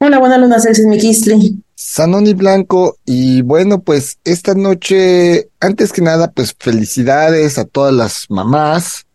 Hola, 0.00 0.20
buena 0.20 0.38
luna, 0.38 0.60
Sexy 0.60 0.86
Mikisli. 0.86 1.60
Sanoni 1.74 2.32
Blanco, 2.34 2.98
y 3.04 3.42
bueno, 3.42 3.80
pues 3.82 4.18
esta 4.22 4.54
noche, 4.54 5.50
antes 5.58 5.92
que 5.92 6.02
nada, 6.02 6.30
pues 6.30 6.54
felicidades 6.56 7.58
a 7.58 7.64
todas 7.64 7.92
las 7.92 8.26
mamás. 8.28 9.06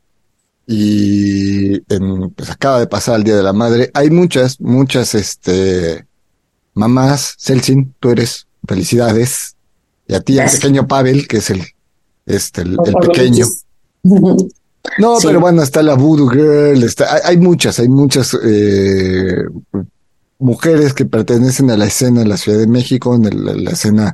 Y 0.67 1.75
en, 1.93 2.31
pues 2.31 2.49
acaba 2.49 2.79
de 2.79 2.87
pasar 2.87 3.17
el 3.17 3.23
Día 3.23 3.37
de 3.37 3.43
la 3.43 3.53
Madre. 3.53 3.91
Hay 3.93 4.09
muchas, 4.09 4.59
muchas, 4.59 5.15
este, 5.15 6.05
mamás. 6.73 7.35
Celsin, 7.37 7.93
tú 7.99 8.09
eres, 8.11 8.47
felicidades. 8.67 9.55
Y 10.07 10.15
a 10.15 10.19
ti, 10.21 10.37
al 10.39 10.51
pequeño 10.51 10.87
Pavel, 10.87 11.27
que 11.29 11.37
es 11.37 11.49
el, 11.49 11.63
este, 12.25 12.61
el, 12.61 12.77
el 12.85 12.93
pequeño. 12.95 13.45
No, 14.03 14.37
Sí. 15.19 15.27
pero 15.27 15.39
bueno, 15.39 15.63
está 15.63 15.81
la 15.81 15.93
Voodoo 15.95 16.29
Girl, 16.29 16.83
está, 16.83 17.13
hay, 17.15 17.21
hay 17.23 17.37
muchas, 17.37 17.79
hay 17.79 17.87
muchas 17.87 18.37
eh, 18.43 19.45
mujeres 20.43 20.93
que 20.93 21.05
pertenecen 21.05 21.71
a 21.71 21.77
la 21.77 21.85
escena 21.85 22.21
en 22.21 22.29
la 22.29 22.37
Ciudad 22.37 22.59
de 22.59 22.67
México, 22.67 23.15
en 23.15 23.63
la 23.63 23.71
escena, 23.71 24.13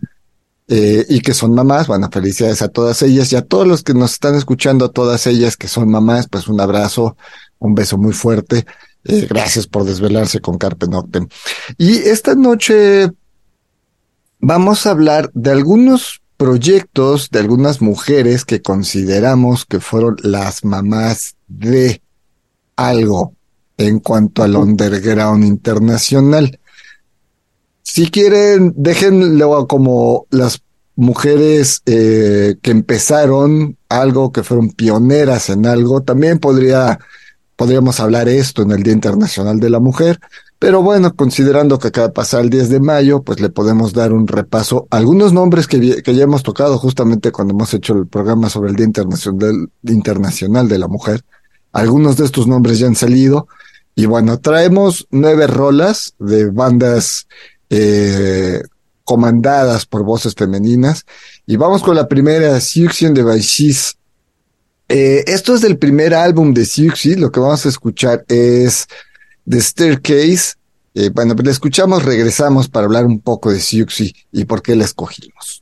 eh, 0.67 1.05
y 1.09 1.21
que 1.21 1.33
son 1.33 1.55
mamás. 1.55 1.87
Bueno, 1.87 2.07
felicidades 2.11 2.61
a 2.61 2.67
todas 2.67 3.01
ellas 3.01 3.33
y 3.33 3.35
a 3.35 3.41
todos 3.41 3.67
los 3.67 3.81
que 3.83 3.95
nos 3.95 4.13
están 4.13 4.35
escuchando, 4.35 4.85
a 4.85 4.91
todas 4.91 5.25
ellas 5.25 5.57
que 5.57 5.67
son 5.67 5.89
mamás, 5.89 6.27
pues 6.29 6.47
un 6.47 6.61
abrazo, 6.61 7.17
un 7.57 7.73
beso 7.73 7.97
muy 7.97 8.13
fuerte. 8.13 8.65
Eh, 9.05 9.25
gracias 9.27 9.65
por 9.65 9.85
desvelarse 9.85 10.39
con 10.39 10.57
Carpe 10.57 10.87
Noctem. 10.87 11.27
Y 11.77 11.97
esta 11.97 12.35
noche 12.35 13.09
vamos 14.39 14.85
a 14.85 14.91
hablar 14.91 15.31
de 15.33 15.51
algunos 15.51 16.21
proyectos 16.37 17.29
de 17.31 17.39
algunas 17.39 17.81
mujeres 17.81 18.45
que 18.45 18.61
consideramos 18.61 19.65
que 19.65 19.79
fueron 19.79 20.17
las 20.21 20.63
mamás 20.63 21.35
de 21.47 22.01
algo 22.75 23.33
en 23.79 23.99
cuanto 23.99 24.43
al 24.43 24.57
underground 24.57 25.45
internacional. 25.45 26.59
Si 27.81 28.11
quieren, 28.11 28.73
déjenlo 28.75 29.67
como 29.67 30.27
las 30.29 30.61
mujeres 30.95 31.81
eh, 31.85 32.57
que 32.61 32.71
empezaron 32.71 33.77
algo, 33.87 34.33
que 34.33 34.43
fueron 34.43 34.71
pioneras 34.71 35.49
en 35.49 35.65
algo. 35.65 36.01
También 36.01 36.39
podría, 36.39 36.99
podríamos 37.55 38.01
hablar 38.01 38.27
esto 38.27 38.63
en 38.63 38.71
el 38.71 38.83
Día 38.83 38.93
Internacional 38.93 39.61
de 39.61 39.69
la 39.69 39.79
Mujer. 39.79 40.19
Pero 40.59 40.83
bueno, 40.83 41.15
considerando 41.15 41.79
que 41.79 41.87
acaba 41.87 42.07
de 42.07 42.13
pasar 42.13 42.41
el 42.41 42.49
10 42.49 42.67
de 42.67 42.81
mayo, 42.81 43.23
pues 43.23 43.39
le 43.39 43.49
podemos 43.49 43.93
dar 43.93 44.11
un 44.11 44.27
repaso 44.27 44.89
a 44.91 44.97
algunos 44.97 45.31
nombres 45.31 45.67
que, 45.67 46.03
que 46.03 46.15
ya 46.15 46.23
hemos 46.23 46.43
tocado 46.43 46.77
justamente 46.77 47.31
cuando 47.31 47.53
hemos 47.53 47.73
hecho 47.73 47.93
el 47.93 48.07
programa 48.07 48.49
sobre 48.49 48.71
el 48.71 48.75
Día 48.75 48.87
Internacional, 48.87 49.69
Internacional 49.83 50.67
de 50.67 50.79
la 50.79 50.89
Mujer. 50.89 51.23
Algunos 51.71 52.17
de 52.17 52.25
estos 52.25 52.45
nombres 52.45 52.77
ya 52.77 52.87
han 52.87 52.95
salido. 52.95 53.47
Y 53.99 54.05
bueno, 54.05 54.39
traemos 54.39 55.05
nueve 55.11 55.45
rolas 55.45 56.15
de 56.19 56.49
bandas 56.49 57.27
eh, 57.69 58.61
comandadas 59.03 59.85
por 59.85 60.03
voces 60.03 60.35
femeninas. 60.35 61.05
Y 61.45 61.57
vamos 61.57 61.83
con 61.83 61.97
la 61.97 62.07
primera, 62.07 62.61
Siouxsie 62.61 63.09
de 63.09 63.23
Baishis. 63.23 63.97
Eh, 64.87 65.25
esto 65.27 65.53
es 65.53 65.59
del 65.59 65.77
primer 65.77 66.13
álbum 66.13 66.53
de 66.53 66.65
Siouxsie. 66.65 67.17
Lo 67.17 67.29
que 67.29 67.41
vamos 67.41 67.65
a 67.65 67.67
escuchar 67.67 68.23
es 68.29 68.87
The 69.45 69.59
Staircase. 69.59 70.53
Eh, 70.93 71.09
bueno, 71.13 71.35
pues 71.35 71.47
la 71.47 71.51
escuchamos, 71.51 72.05
regresamos 72.05 72.69
para 72.69 72.85
hablar 72.85 73.05
un 73.05 73.19
poco 73.19 73.51
de 73.51 73.59
Siouxsie 73.59 74.15
y 74.31 74.45
por 74.45 74.61
qué 74.61 74.77
la 74.77 74.85
escogimos. 74.85 75.61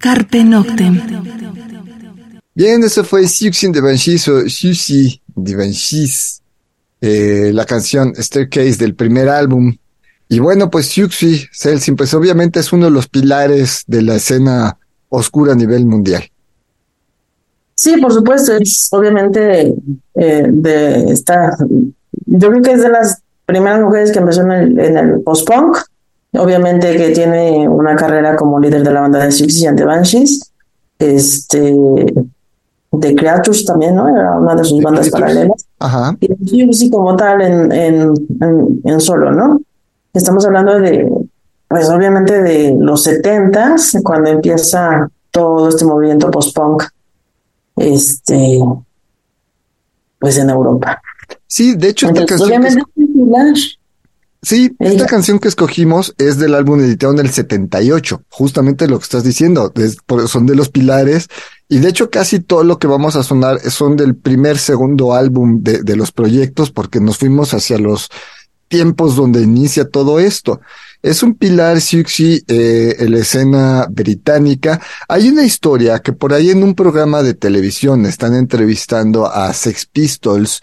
Carpe 0.00 0.42
Noctem. 0.44 0.98
Bien, 2.54 2.82
eso 2.82 3.04
fue 3.04 3.28
Siouxsie 3.28 3.70
de 3.70 3.80
Banshees 3.82 4.26
o 4.28 4.48
Siouxsie 4.48 5.20
de 5.36 5.56
Banshees, 5.56 6.42
eh, 7.02 7.50
la 7.52 7.66
canción 7.66 8.14
Staircase 8.16 8.76
del 8.76 8.94
primer 8.94 9.28
álbum. 9.28 9.76
Y 10.28 10.38
bueno, 10.38 10.70
pues 10.70 10.86
Siouxsie, 10.86 11.48
Celsin, 11.52 11.96
pues 11.96 12.14
obviamente 12.14 12.60
es 12.60 12.72
uno 12.72 12.86
de 12.86 12.92
los 12.92 13.08
pilares 13.08 13.84
de 13.86 14.00
la 14.00 14.16
escena 14.16 14.78
oscura 15.10 15.52
a 15.52 15.56
nivel 15.56 15.84
mundial. 15.84 16.22
Sí, 17.74 17.96
por 18.00 18.12
supuesto, 18.12 18.56
es 18.56 18.88
obviamente 18.92 19.74
eh, 20.14 20.46
de 20.48 21.12
esta, 21.12 21.56
yo 22.26 22.50
creo 22.50 22.62
que 22.62 22.72
es 22.72 22.82
de 22.82 22.88
las 22.88 23.22
primeras 23.44 23.80
mujeres 23.80 24.12
que 24.12 24.18
empezó 24.18 24.42
en 24.42 24.52
el, 24.52 24.78
en 24.78 24.96
el 24.96 25.20
post-punk, 25.20 25.76
obviamente 26.32 26.96
que 26.96 27.10
tiene 27.10 27.68
una 27.68 27.96
carrera 27.96 28.36
como 28.36 28.58
líder 28.58 28.82
de 28.82 28.92
la 28.92 29.00
banda 29.00 29.24
de 29.24 29.32
Siouxsie 29.32 29.68
and 29.68 29.78
the 29.78 29.84
Banshees, 29.84 30.52
este, 30.98 31.74
de 32.92 33.14
Creatures 33.14 33.64
también, 33.64 33.94
¿no? 33.94 34.08
Era 34.08 34.38
una 34.38 34.54
de 34.54 34.64
sus 34.64 34.82
bandas 34.82 35.10
paralelas. 35.10 35.66
Ajá. 35.78 36.16
Y 36.20 36.48
Siouxsie 36.48 36.90
como 36.90 37.16
tal 37.16 37.40
en, 37.40 37.72
en, 37.72 38.14
en, 38.40 38.80
en 38.84 39.00
solo, 39.00 39.32
¿no? 39.32 39.60
Estamos 40.12 40.44
hablando 40.44 40.78
de, 40.80 41.10
pues 41.68 41.88
obviamente 41.88 42.42
de 42.42 42.76
los 42.78 43.02
setentas, 43.02 43.96
cuando 44.02 44.30
empieza 44.30 45.08
todo 45.30 45.68
este 45.68 45.84
movimiento 45.84 46.30
post-punk, 46.30 46.84
este, 47.76 48.60
pues 50.18 50.36
en 50.36 50.50
Europa. 50.50 51.00
Sí, 51.46 51.76
de 51.76 51.88
hecho, 51.88 52.08
esta 52.08 52.20
Entonces, 52.20 52.38
canción, 52.38 52.62
que, 52.62 52.72
obviamente 53.22 53.60
es 53.60 53.78
sí, 54.42 54.74
esta 54.78 55.06
canción 55.06 55.38
que 55.38 55.48
escogimos 55.48 56.14
es 56.18 56.38
del 56.38 56.54
álbum 56.54 56.80
editado 56.80 57.12
en 57.12 57.18
el 57.20 57.30
78, 57.30 58.22
justamente 58.28 58.88
lo 58.88 58.98
que 58.98 59.04
estás 59.04 59.24
diciendo, 59.24 59.72
es- 59.76 59.96
son 60.28 60.46
de 60.46 60.56
los 60.56 60.68
pilares, 60.68 61.28
y 61.68 61.78
de 61.78 61.88
hecho 61.88 62.10
casi 62.10 62.40
todo 62.40 62.64
lo 62.64 62.78
que 62.78 62.86
vamos 62.86 63.16
a 63.16 63.22
sonar 63.22 63.60
son 63.70 63.96
del 63.96 64.14
primer, 64.16 64.58
segundo 64.58 65.14
álbum 65.14 65.62
de, 65.62 65.82
de 65.82 65.96
los 65.96 66.12
proyectos, 66.12 66.70
porque 66.70 67.00
nos 67.00 67.18
fuimos 67.18 67.54
hacia 67.54 67.78
los 67.78 68.08
tiempos 68.68 69.16
donde 69.16 69.42
inicia 69.42 69.88
todo 69.88 70.20
esto. 70.20 70.60
Es 71.02 71.22
un 71.22 71.34
pilar 71.34 71.80
Siouxsie 71.80 72.42
eh, 72.46 72.96
en 72.98 73.12
la 73.12 73.20
escena 73.20 73.86
británica. 73.90 74.78
Hay 75.08 75.30
una 75.30 75.44
historia 75.44 76.00
que 76.00 76.12
por 76.12 76.34
ahí 76.34 76.50
en 76.50 76.62
un 76.62 76.74
programa 76.74 77.22
de 77.22 77.32
televisión 77.32 78.04
están 78.04 78.34
entrevistando 78.34 79.26
a 79.26 79.50
Sex 79.54 79.86
Pistols, 79.86 80.60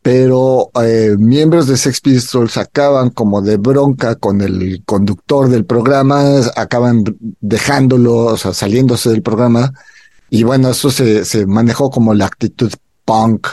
pero 0.00 0.70
eh, 0.80 1.16
miembros 1.18 1.66
de 1.66 1.76
Sex 1.76 2.00
Pistols 2.00 2.56
acaban 2.56 3.10
como 3.10 3.42
de 3.42 3.56
bronca 3.56 4.14
con 4.14 4.40
el 4.42 4.84
conductor 4.84 5.48
del 5.48 5.64
programa, 5.64 6.38
acaban 6.54 7.02
dejándolo, 7.40 8.26
o 8.26 8.36
sea, 8.36 8.54
saliéndose 8.54 9.10
del 9.10 9.22
programa. 9.22 9.72
Y 10.30 10.44
bueno, 10.44 10.70
eso 10.70 10.92
se, 10.92 11.24
se 11.24 11.46
manejó 11.46 11.90
como 11.90 12.14
la 12.14 12.26
actitud 12.26 12.72
punk. 13.04 13.48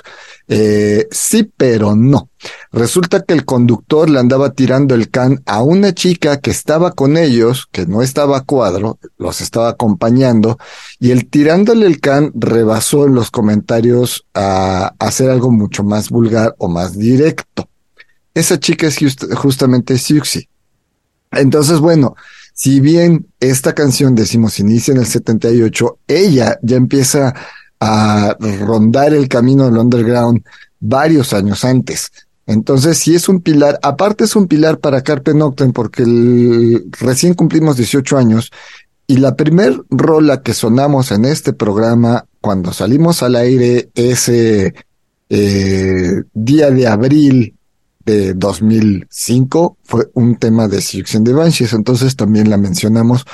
Eh, 0.49 1.07
sí, 1.11 1.51
pero 1.57 1.95
no. 1.95 2.29
Resulta 2.71 3.21
que 3.21 3.33
el 3.33 3.43
conductor 3.43 4.09
le 4.09 4.19
andaba 4.19 4.51
tirando 4.51 4.95
el 4.95 5.09
can 5.09 5.41
a 5.45 5.61
una 5.61 5.93
chica 5.93 6.39
que 6.39 6.51
estaba 6.51 6.91
con 6.91 7.17
ellos, 7.17 7.67
que 7.71 7.85
no 7.85 8.01
estaba 8.01 8.37
a 8.37 8.41
cuadro, 8.45 8.97
los 9.17 9.41
estaba 9.41 9.69
acompañando, 9.69 10.57
y 10.99 11.11
el 11.11 11.29
tirándole 11.29 11.85
el 11.85 11.99
can 11.99 12.31
rebasó 12.33 13.05
en 13.05 13.15
los 13.15 13.29
comentarios 13.29 14.25
a, 14.33 14.93
hacer 14.99 15.29
algo 15.29 15.51
mucho 15.51 15.83
más 15.83 16.09
vulgar 16.09 16.55
o 16.59 16.69
más 16.69 16.97
directo. 16.97 17.67
Esa 18.33 18.59
chica 18.59 18.87
es 18.87 18.97
just- 18.99 19.33
justamente 19.33 19.97
Siouxsie. 19.97 20.47
Entonces, 21.31 21.79
bueno, 21.79 22.15
si 22.53 22.79
bien 22.79 23.27
esta 23.39 23.73
canción, 23.73 24.15
decimos, 24.15 24.59
inicia 24.59 24.93
en 24.93 24.99
el 24.99 25.05
78, 25.05 25.99
ella 26.07 26.57
ya 26.61 26.77
empieza 26.77 27.35
a 27.79 28.35
rondar 28.65 29.13
el 29.13 29.27
camino 29.27 29.65
del 29.65 29.77
underground 29.77 30.43
varios 30.79 31.33
años 31.33 31.63
antes. 31.65 32.11
Entonces, 32.45 32.97
sí 32.97 33.13
es 33.13 33.27
un 33.27 33.41
pilar, 33.41 33.77
aparte 33.81 34.23
es 34.23 34.35
un 34.35 34.47
pilar 34.47 34.79
para 34.79 35.01
Carpe 35.01 35.33
Noctem 35.33 35.73
porque 35.73 36.03
el- 36.03 36.85
recién 36.99 37.33
cumplimos 37.33 37.75
18 37.77 38.17
años 38.17 38.51
y 39.05 39.17
la 39.17 39.35
primer 39.35 39.81
rola 39.89 40.41
que 40.41 40.53
sonamos 40.53 41.11
en 41.11 41.25
este 41.25 41.53
programa 41.53 42.25
cuando 42.41 42.71
salimos 42.73 43.21
al 43.23 43.35
aire 43.35 43.89
ese 43.95 44.73
eh, 45.29 46.23
día 46.33 46.71
de 46.71 46.87
abril 46.87 47.53
de 48.05 48.33
2005 48.33 49.77
fue 49.83 50.09
un 50.13 50.37
tema 50.37 50.67
de 50.69 50.81
Siouxsie 50.81 51.17
and 51.17 51.27
the 51.27 51.33
Banshees, 51.33 51.73
entonces 51.73 52.15
también 52.15 52.49
la 52.49 52.57
mencionamos 52.57 53.25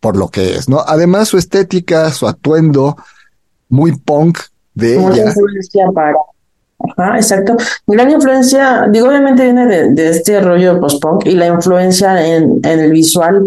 por 0.00 0.16
lo 0.16 0.28
que 0.28 0.56
es, 0.56 0.68
¿no? 0.68 0.84
Además 0.86 1.28
su 1.28 1.38
estética, 1.38 2.12
su 2.12 2.28
atuendo 2.28 2.96
muy 3.68 3.96
punk 3.96 4.38
de 4.74 4.98
Mucha 4.98 5.22
ella. 5.22 5.28
influencia 5.30 5.86
para. 5.94 6.14
Ajá, 6.96 7.16
exacto. 7.16 7.56
Gran 7.86 8.10
influencia, 8.10 8.86
digo, 8.88 9.08
obviamente 9.08 9.42
viene 9.42 9.66
de, 9.66 9.90
de 9.92 10.10
este 10.10 10.40
rollo 10.40 10.80
post-punk 10.80 11.26
y 11.26 11.32
la 11.32 11.46
influencia 11.48 12.24
en, 12.24 12.60
en 12.62 12.78
el 12.78 12.92
visual, 12.92 13.44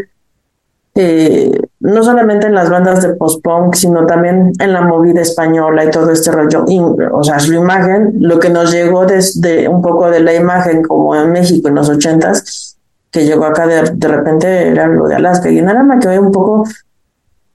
eh, 0.95 1.49
no 1.79 2.03
solamente 2.03 2.47
en 2.47 2.53
las 2.53 2.69
bandas 2.69 3.01
de 3.01 3.13
post-punk, 3.15 3.75
sino 3.75 4.05
también 4.05 4.51
en 4.59 4.73
la 4.73 4.81
movida 4.81 5.21
española 5.21 5.85
y 5.85 5.91
todo 5.91 6.11
este 6.11 6.29
rollo. 6.31 6.65
Y, 6.67 6.79
o 6.79 7.23
sea, 7.23 7.39
su 7.39 7.53
imagen, 7.53 8.15
lo 8.19 8.37
que 8.39 8.49
nos 8.49 8.73
llegó 8.73 9.05
desde 9.05 9.69
un 9.69 9.81
poco 9.81 10.09
de 10.11 10.19
la 10.19 10.35
imagen, 10.35 10.83
como 10.83 11.15
en 11.15 11.31
México 11.31 11.69
en 11.69 11.75
los 11.75 11.89
ochentas, 11.89 12.77
que 13.09 13.25
llegó 13.25 13.45
acá 13.45 13.65
de, 13.65 13.91
de 13.93 14.07
repente 14.09 14.67
era 14.67 14.87
lo 14.87 15.07
de 15.07 15.15
Alaska 15.15 15.49
y 15.49 15.61
Narama, 15.61 15.99
que 15.99 16.09
ve 16.09 16.19
un 16.19 16.31
poco, 16.33 16.65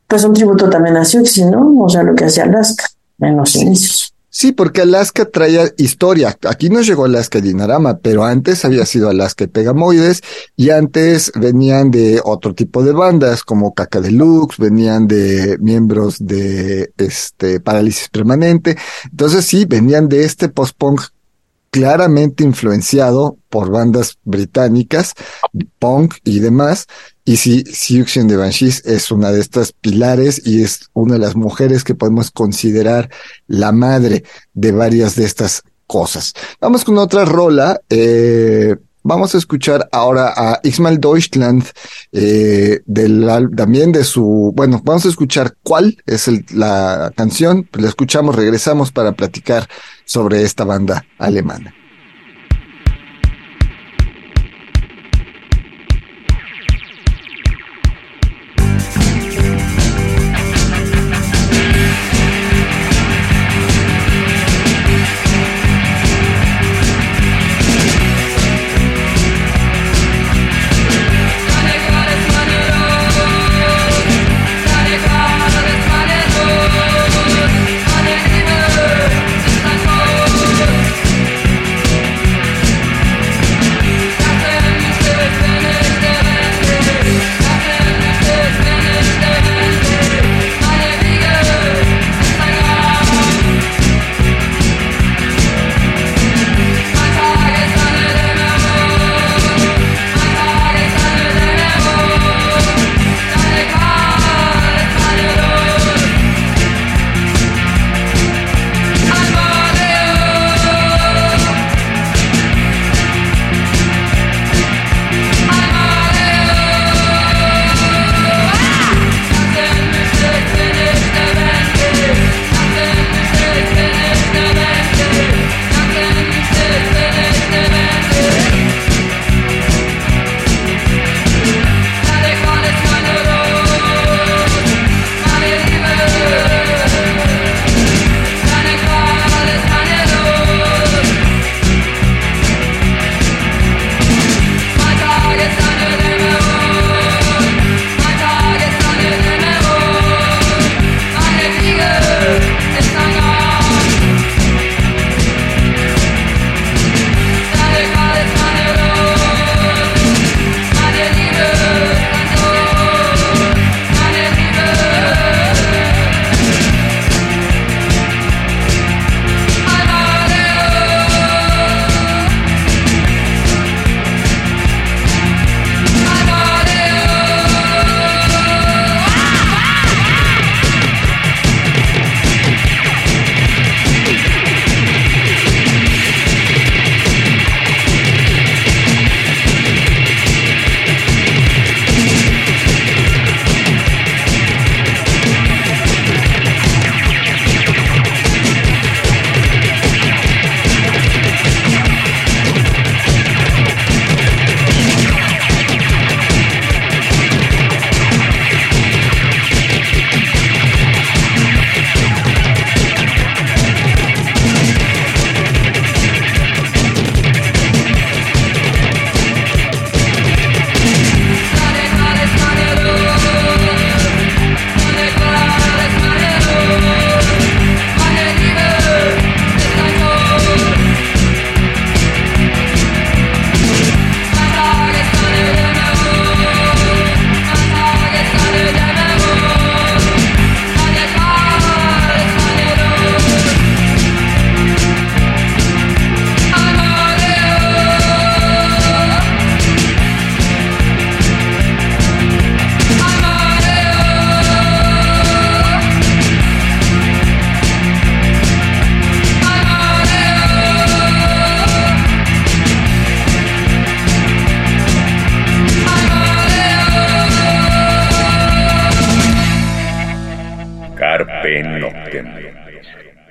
pues 0.06 0.24
un 0.24 0.32
tributo 0.32 0.68
también 0.70 0.96
a 0.96 1.04
Siouxsie, 1.04 1.46
¿no? 1.46 1.82
O 1.82 1.88
sea, 1.88 2.02
lo 2.02 2.14
que 2.14 2.24
hacía 2.24 2.44
Alaska 2.44 2.86
en 3.20 3.36
los 3.36 3.56
inicios. 3.56 4.12
Sí, 4.38 4.52
porque 4.52 4.82
Alaska 4.82 5.24
traía 5.24 5.64
historia. 5.78 6.36
Aquí 6.46 6.68
no 6.68 6.82
llegó 6.82 7.06
Alaska 7.06 7.40
Dinarama, 7.40 7.96
pero 7.96 8.22
antes 8.22 8.66
había 8.66 8.84
sido 8.84 9.08
Alaska 9.08 9.44
y 9.44 9.46
Pegamoides, 9.46 10.20
y 10.56 10.68
antes 10.68 11.32
venían 11.34 11.90
de 11.90 12.20
otro 12.22 12.54
tipo 12.54 12.82
de 12.82 12.92
bandas, 12.92 13.42
como 13.42 13.72
Caca 13.72 14.02
Deluxe, 14.02 14.58
venían 14.58 15.08
de 15.08 15.56
miembros 15.58 16.16
de 16.18 16.92
este 16.98 17.60
Parálisis 17.60 18.10
Permanente. 18.10 18.76
Entonces 19.10 19.46
sí, 19.46 19.64
venían 19.64 20.06
de 20.06 20.24
este 20.24 20.50
post-punk 20.50 21.00
claramente 21.70 22.44
influenciado 22.44 23.38
por 23.48 23.70
bandas 23.70 24.18
británicas, 24.24 25.14
punk 25.78 26.16
y 26.24 26.40
demás. 26.40 26.86
Y 27.28 27.36
sí, 27.36 27.64
Siouxsie 27.66 28.20
and 28.20 28.30
the 28.30 28.36
Banshees 28.36 28.82
es 28.86 29.10
una 29.10 29.32
de 29.32 29.40
estas 29.40 29.72
pilares 29.72 30.40
y 30.44 30.62
es 30.62 30.88
una 30.92 31.14
de 31.14 31.18
las 31.18 31.34
mujeres 31.34 31.82
que 31.82 31.96
podemos 31.96 32.30
considerar 32.30 33.10
la 33.48 33.72
madre 33.72 34.22
de 34.54 34.70
varias 34.70 35.16
de 35.16 35.24
estas 35.24 35.62
cosas. 35.88 36.34
Vamos 36.60 36.84
con 36.84 36.96
otra 36.98 37.24
rola. 37.24 37.80
Eh, 37.90 38.76
vamos 39.02 39.34
a 39.34 39.38
escuchar 39.38 39.88
ahora 39.90 40.32
a 40.36 40.60
Ismael 40.62 41.00
Deutschland, 41.00 41.64
eh, 42.12 42.80
del, 42.86 43.28
también 43.56 43.90
de 43.90 44.04
su, 44.04 44.52
bueno, 44.54 44.80
vamos 44.84 45.04
a 45.04 45.08
escuchar 45.08 45.56
cuál 45.64 45.96
es 46.06 46.28
el- 46.28 46.44
la 46.54 47.12
canción, 47.16 47.68
la 47.72 47.88
escuchamos, 47.88 48.36
regresamos 48.36 48.92
para 48.92 49.12
platicar 49.12 49.68
sobre 50.04 50.42
esta 50.44 50.62
banda 50.64 51.04
alemana. 51.18 51.74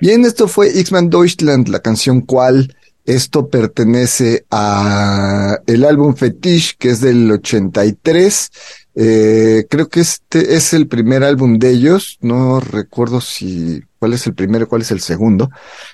Bien, 0.00 0.24
esto 0.24 0.48
fue 0.48 0.78
X-Men 0.78 1.10
Deutschland, 1.10 1.68
la 1.68 1.80
canción 1.80 2.20
cual 2.20 2.74
esto 3.06 3.48
pertenece 3.48 4.44
a 4.50 5.60
el 5.66 5.84
álbum 5.84 6.14
Fetish, 6.14 6.76
que 6.76 6.90
es 6.90 7.00
del 7.00 7.30
83. 7.30 8.50
Eh, 8.96 9.66
creo 9.70 9.88
que 9.88 10.00
este 10.00 10.56
es 10.56 10.72
el 10.72 10.88
primer 10.88 11.22
álbum 11.22 11.58
de 11.58 11.70
ellos. 11.70 12.18
No 12.20 12.60
recuerdo 12.60 13.20
si 13.20 13.82
cuál 13.98 14.12
es 14.12 14.26
el 14.26 14.34
primero, 14.34 14.68
cuál 14.68 14.82
es 14.82 14.90
el 14.90 15.00
segundo. 15.00 15.50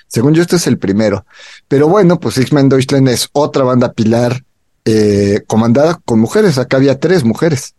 Según 0.07 0.33
yo, 0.33 0.41
este 0.41 0.55
es 0.55 0.65
el 0.67 0.79
primero. 0.79 1.25
Pero 1.67 1.87
bueno, 1.87 2.19
pues 2.19 2.37
X-Men 2.37 2.69
Deutschland 2.69 3.07
es 3.09 3.29
otra 3.31 3.63
banda 3.63 3.93
pilar 3.93 4.43
eh, 4.85 5.41
comandada 5.45 6.01
con 6.03 6.19
mujeres. 6.19 6.57
Acá 6.57 6.77
había 6.77 6.99
tres 6.99 7.23
mujeres. 7.23 7.75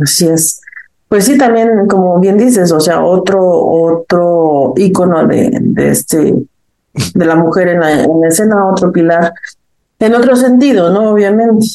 Así 0.00 0.26
es. 0.28 0.60
Pues 1.08 1.24
sí, 1.24 1.38
también, 1.38 1.86
como 1.86 2.18
bien 2.18 2.36
dices, 2.36 2.72
o 2.72 2.80
sea, 2.80 3.04
otro, 3.04 3.40
otro 3.40 4.74
ícono 4.76 5.26
de, 5.26 5.56
de 5.60 5.88
este, 5.90 6.34
de 7.14 7.24
la 7.24 7.36
mujer 7.36 7.68
en 7.68 7.80
la, 7.80 8.02
en 8.02 8.20
la 8.20 8.28
escena, 8.28 8.68
otro 8.68 8.90
pilar, 8.90 9.32
en 9.98 10.14
otro 10.14 10.34
sentido, 10.34 10.90
¿no? 10.90 11.12
Obviamente. 11.12 11.66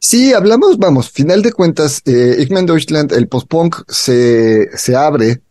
Sí, 0.00 0.32
hablamos, 0.32 0.78
vamos, 0.78 1.10
final 1.10 1.42
de 1.42 1.52
cuentas, 1.52 2.00
eh, 2.06 2.46
Deutschland, 2.48 3.12
el 3.12 3.28
post-punk 3.28 3.82
se, 3.88 4.68
se 4.74 4.96
abre 4.96 5.42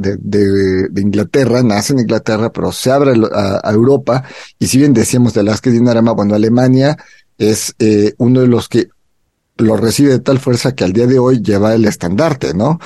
de, 0.00 0.18
de, 0.20 0.88
de, 0.90 1.00
Inglaterra, 1.00 1.62
nace 1.62 1.94
en 1.94 2.00
Inglaterra, 2.00 2.52
pero 2.52 2.72
se 2.72 2.90
abre 2.90 3.12
a, 3.32 3.60
a 3.62 3.72
Europa, 3.72 4.24
y 4.58 4.66
si 4.66 4.78
bien 4.78 4.92
decíamos 4.92 5.32
de 5.34 5.44
las 5.44 5.60
que 5.60 5.70
Dinarama, 5.70 6.12
bueno, 6.12 6.34
Alemania 6.34 6.98
es 7.38 7.74
eh, 7.78 8.12
uno 8.18 8.40
de 8.40 8.48
los 8.48 8.68
que 8.68 8.88
lo 9.62 9.76
recibe 9.76 10.10
de 10.10 10.18
tal 10.18 10.38
fuerza 10.38 10.74
que 10.74 10.84
al 10.84 10.92
día 10.92 11.06
de 11.06 11.18
hoy 11.18 11.40
lleva 11.40 11.74
el 11.74 11.84
estandarte, 11.84 12.54
¿no? 12.54 12.78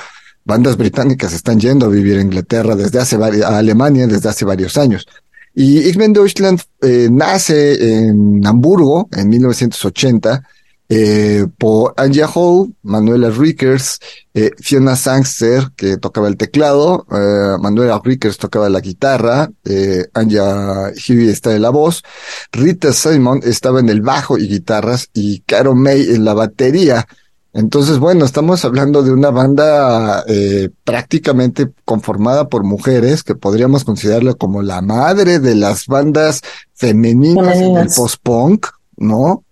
Bandas 0.45 0.77
británicas 0.77 1.33
están 1.33 1.59
yendo 1.59 1.87
a 1.87 1.89
vivir 1.89 2.17
a 2.17 2.21
Inglaterra 2.21 2.75
desde 2.75 2.99
hace 2.99 3.17
a 3.17 3.57
Alemania 3.57 4.07
desde 4.07 4.29
hace 4.29 4.45
varios 4.45 4.77
años. 4.77 5.05
Y 5.53 5.79
X-Men 5.89 6.13
Deutschland 6.13 6.61
eh, 6.81 7.09
nace 7.11 7.99
en 7.99 8.45
Hamburgo 8.45 9.09
en 9.11 9.27
1980 9.27 10.47
eh, 10.89 11.45
por 11.57 11.93
Anja 11.97 12.27
Hall, 12.33 12.73
Manuela 12.83 13.29
Rickers, 13.29 13.99
eh, 14.33 14.51
Fiona 14.57 14.95
Sangster, 14.95 15.69
que 15.75 15.97
tocaba 15.97 16.27
el 16.27 16.37
teclado, 16.37 17.05
eh, 17.11 17.57
Manuela 17.59 18.01
Rickers 18.03 18.37
tocaba 18.37 18.69
la 18.69 18.79
guitarra, 18.79 19.49
eh, 19.65 20.05
Anja 20.13 20.91
Huey 20.91 21.29
estaba 21.29 21.55
en 21.55 21.61
la 21.63 21.71
voz, 21.71 22.03
Rita 22.51 22.93
Simon 22.93 23.41
estaba 23.43 23.79
en 23.79 23.89
el 23.89 24.01
bajo 24.01 24.37
y 24.37 24.47
guitarras, 24.47 25.09
y 25.13 25.41
Caro 25.41 25.75
May 25.75 26.13
en 26.13 26.23
la 26.23 26.33
batería. 26.33 27.05
Entonces, 27.53 27.97
bueno, 27.97 28.23
estamos 28.23 28.63
hablando 28.65 29.01
de 29.01 29.11
una 29.11 29.31
banda 29.31 30.23
eh, 30.27 30.69
prácticamente 30.83 31.71
conformada 31.85 32.49
por 32.49 32.63
mujeres 32.63 33.23
que 33.23 33.33
podríamos 33.33 33.83
considerarla 33.83 34.35
como 34.35 34.61
la 34.61 34.81
madre 34.81 35.39
de 35.39 35.55
las 35.55 35.87
bandas 35.87 36.41
femeninas, 36.75 37.45
femeninas. 37.45 37.57
en 37.57 37.77
el 37.77 37.95
post-punk, 37.95 38.67
¿no? 38.97 39.43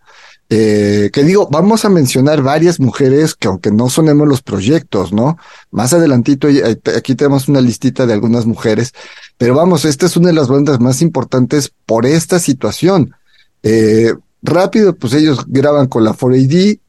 Eh, 0.50 1.10
que 1.12 1.24
digo, 1.24 1.50
vamos 1.52 1.86
a 1.86 1.90
mencionar 1.90 2.44
varias 2.44 2.80
mujeres 2.80 3.34
que 3.34 3.48
aunque 3.48 3.72
no 3.72 3.90
sonemos 3.90 4.28
los 4.28 4.44
proyectos, 4.44 5.12
¿no? 5.12 5.38
Más 5.72 5.94
adelantito, 5.94 6.48
aquí 6.96 7.16
tenemos 7.16 7.48
una 7.48 7.62
listita 7.62 8.06
de 8.06 8.14
algunas 8.14 8.46
mujeres, 8.46 8.94
pero 9.38 9.56
vamos, 9.56 9.86
esta 9.86 10.06
es 10.06 10.16
una 10.18 10.28
de 10.28 10.36
las 10.36 10.48
bandas 10.48 10.80
más 10.80 11.02
importantes 11.02 11.72
por 11.86 12.06
esta 12.06 12.38
situación. 12.40 13.16
Eh, 13.64 14.14
rápido, 14.44 14.96
pues 14.96 15.14
ellos 15.14 15.46
graban 15.48 15.88
con 15.88 16.04
la 16.04 16.14
4AD 16.14 16.80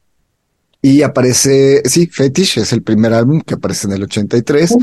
y 0.81 1.01
aparece, 1.01 1.81
sí, 1.85 2.07
Fetish 2.07 2.59
es 2.59 2.71
el 2.71 2.83
primer 2.83 3.13
álbum 3.13 3.41
que 3.41 3.55
aparece 3.55 3.87
en 3.87 3.93
el 3.93 4.03
83. 4.03 4.75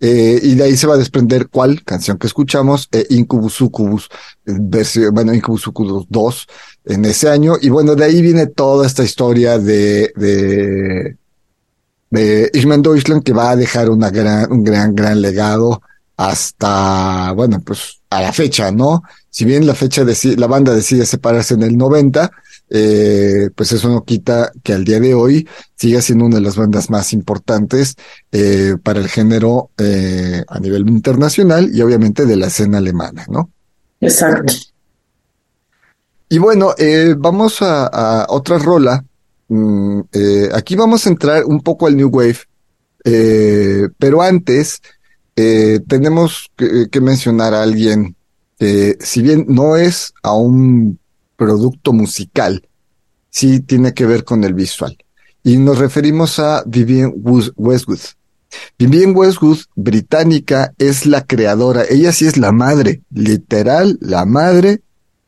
Eh, 0.00 0.38
y 0.42 0.54
de 0.54 0.64
ahí 0.64 0.76
se 0.76 0.86
va 0.86 0.94
a 0.94 0.98
desprender 0.98 1.48
cuál 1.48 1.82
canción 1.82 2.18
que 2.18 2.26
escuchamos, 2.26 2.88
eh, 2.92 3.06
Incubus 3.10 3.54
Succubus, 3.54 4.08
versión, 4.44 5.14
bueno, 5.14 5.32
Incubus 5.32 5.62
Succubus 5.62 6.06
2 6.08 6.46
en 6.86 7.04
ese 7.04 7.28
año. 7.28 7.54
Y 7.60 7.70
bueno, 7.70 7.94
de 7.94 8.04
ahí 8.04 8.20
viene 8.20 8.46
toda 8.46 8.86
esta 8.86 9.02
historia 9.02 9.58
de, 9.58 10.12
de, 10.16 11.16
de 12.10 12.50
Ishman 12.52 12.82
Deutschland 12.82 13.22
que 13.22 13.32
va 13.32 13.50
a 13.50 13.56
dejar 13.56 13.90
una 13.90 14.10
gran, 14.10 14.52
un 14.52 14.64
gran, 14.64 14.94
gran 14.94 15.20
legado 15.20 15.80
hasta, 16.16 17.32
bueno, 17.32 17.60
pues 17.64 18.00
a 18.10 18.22
la 18.22 18.32
fecha, 18.32 18.70
¿no? 18.72 19.02
Si 19.30 19.44
bien 19.44 19.66
la 19.66 19.74
fecha 19.74 20.04
decide, 20.04 20.36
la 20.36 20.46
banda 20.46 20.74
decide 20.74 21.04
separarse 21.04 21.54
en 21.54 21.62
el 21.62 21.76
90, 21.76 22.30
eh, 22.68 23.50
pues 23.54 23.72
eso 23.72 23.88
no 23.88 24.04
quita 24.04 24.50
que 24.64 24.72
al 24.72 24.84
día 24.84 24.98
de 24.98 25.14
hoy 25.14 25.48
siga 25.76 26.02
siendo 26.02 26.24
una 26.24 26.36
de 26.36 26.42
las 26.42 26.56
bandas 26.56 26.90
más 26.90 27.12
importantes 27.12 27.94
eh, 28.32 28.76
para 28.82 28.98
el 29.00 29.08
género 29.08 29.70
eh, 29.78 30.42
a 30.48 30.58
nivel 30.58 30.88
internacional 30.88 31.70
y 31.72 31.80
obviamente 31.82 32.26
de 32.26 32.36
la 32.36 32.48
escena 32.48 32.78
alemana, 32.78 33.24
¿no? 33.28 33.50
Exacto. 34.00 34.52
Y 36.28 36.38
bueno, 36.38 36.74
vamos 37.18 37.62
a, 37.62 37.86
a, 37.86 38.26
otra 38.30 38.58
rola. 38.58 39.04
Mm, 39.46 40.00
aquí 40.52 40.74
vamos 40.74 41.06
a 41.06 41.10
entrar 41.10 41.44
un 41.44 41.60
poco 41.60 41.86
al 41.86 41.96
New 41.96 42.08
Wave, 42.08 42.38
pero 43.96 44.22
antes 44.22 44.80
tenemos 45.36 46.50
que, 46.56 46.88
que, 46.90 47.00
mencionar 47.00 47.54
a 47.54 47.62
alguien 47.62 48.16
que, 48.58 48.96
si 48.98 49.22
bien 49.22 49.46
no 49.48 49.76
es 49.76 50.12
aún 50.24 50.98
producto 51.36 51.92
musical, 51.92 52.66
sí 53.30 53.60
tiene 53.60 53.94
que 53.94 54.06
ver 54.06 54.24
con 54.24 54.44
el 54.44 54.54
visual. 54.54 54.96
Y 55.42 55.58
nos 55.58 55.78
referimos 55.78 56.38
a 56.38 56.64
Vivienne 56.66 57.14
Westwood. 57.56 58.00
Vivienne 58.78 59.12
Westwood, 59.12 59.58
británica, 59.74 60.72
es 60.78 61.06
la 61.06 61.24
creadora, 61.24 61.84
ella 61.88 62.12
sí 62.12 62.26
es 62.26 62.36
la 62.36 62.52
madre, 62.52 63.02
literal, 63.12 63.98
la 64.00 64.24
madre 64.24 64.80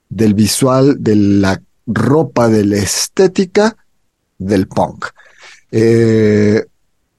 del 0.08 0.34
visual, 0.34 0.96
de 1.00 1.16
la 1.16 1.62
ropa, 1.86 2.48
de 2.48 2.64
la 2.64 2.76
estética 2.76 3.76
del 4.38 4.68
punk. 4.68 5.06
Eh, 5.70 6.64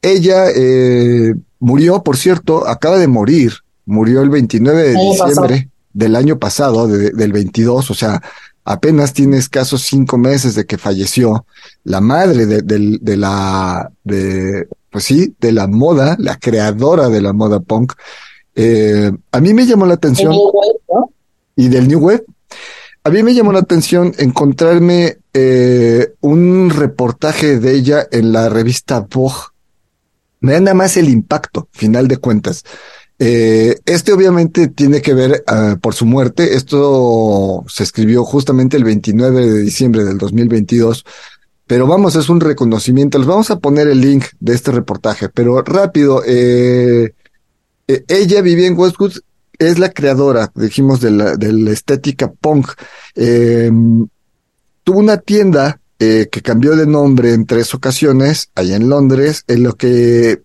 ella 0.02 0.50
eh, 0.56 1.34
murió, 1.60 2.04
por 2.04 2.18
cierto, 2.18 2.68
acaba 2.68 2.98
de 2.98 3.08
morir, 3.08 3.54
murió 3.86 4.22
el 4.22 4.30
29 4.30 4.82
de 4.82 4.94
diciembre 4.94 5.70
del 5.94 6.16
año 6.16 6.40
pasado, 6.40 6.88
de, 6.88 7.12
del 7.12 7.34
22, 7.34 7.92
o 7.92 7.94
sea, 7.94 8.22
apenas 8.64 9.14
tiene 9.14 9.38
escasos 9.38 9.82
cinco 9.82 10.18
meses 10.18 10.56
de 10.56 10.66
que 10.66 10.78
falleció 10.78 11.46
la 11.84 12.02
madre 12.02 12.46
de, 12.46 12.62
de, 12.62 12.98
de, 13.02 13.18
la, 13.18 13.92
de, 14.04 14.68
pues 14.90 15.04
sí, 15.04 15.36
de 15.40 15.52
la 15.52 15.68
moda, 15.68 16.16
la 16.20 16.38
creadora 16.38 17.10
de 17.10 17.22
la 17.22 17.34
moda 17.34 17.60
punk. 17.60 17.94
Eh, 18.56 19.12
a 19.32 19.40
mí 19.40 19.54
me 19.54 19.66
llamó 19.66 19.86
la 19.86 19.96
atención. 19.96 20.34
Wave, 20.34 20.80
¿no? 20.94 21.12
Y 21.56 21.70
del 21.70 21.88
New 21.88 22.00
Wave. 22.00 22.26
A 23.04 23.10
mí 23.10 23.24
me 23.24 23.34
llamó 23.34 23.54
la 23.54 23.60
atención 23.60 24.14
encontrarme 24.18 25.20
eh, 25.34 26.14
un 26.20 26.70
reportaje 26.70 27.60
de 27.60 27.76
ella 27.76 28.08
en 28.12 28.32
la 28.34 28.50
revista 28.50 29.00
Vogue. 29.10 29.48
Me 30.42 30.54
da 30.54 30.60
nada 30.60 30.74
más 30.74 30.98
el 30.98 31.10
impacto, 31.10 31.68
final 31.72 32.08
de 32.08 32.18
cuentas. 32.18 32.64
Eh, 33.22 33.78
este 33.86 34.14
obviamente 34.14 34.70
tiene 34.70 35.02
que 35.02 35.14
ver 35.14 35.44
uh, 35.52 35.78
por 35.80 35.94
su 35.94 36.06
muerte. 36.06 36.56
Esto 36.56 37.66
se 37.68 37.84
escribió 37.84 38.24
justamente 38.24 38.78
el 38.78 38.86
29 38.86 39.46
de 39.46 39.62
diciembre 39.62 40.06
del 40.06 40.18
2022. 40.18 41.06
Pero 41.70 41.86
vamos, 41.86 42.16
es 42.16 42.30
un 42.30 42.40
reconocimiento. 42.40 43.20
Les 43.20 43.28
vamos 43.28 43.52
a 43.52 43.60
poner 43.60 43.88
el 43.88 44.02
link 44.02 44.26
de 44.40 44.56
este 44.56 44.72
reportaje, 44.72 45.30
pero 45.30 45.62
rápido. 45.62 46.24
Eh, 46.26 47.14
eh, 47.88 48.04
ella 48.08 48.42
vivía 48.42 48.66
en 48.66 48.76
Westwood, 48.76 49.20
es 49.60 49.78
la 49.78 49.92
creadora, 49.92 50.52
dijimos, 50.56 51.00
de 51.00 51.12
la, 51.12 51.36
de 51.36 51.54
la 51.54 51.70
estética 51.70 52.32
punk. 52.32 52.72
Eh, 53.14 53.70
tuvo 54.84 54.98
una 54.98 55.18
tienda 55.18 55.80
que 56.00 56.42
cambió 56.42 56.76
de 56.76 56.88
nombre 56.88 57.34
en 57.34 57.46
tres 57.46 57.76
ocasiones, 57.76 58.50
allá 58.56 58.78
en 58.78 58.90
Londres, 58.90 59.44
en 59.48 59.62
lo 59.62 59.76
que 59.76 60.42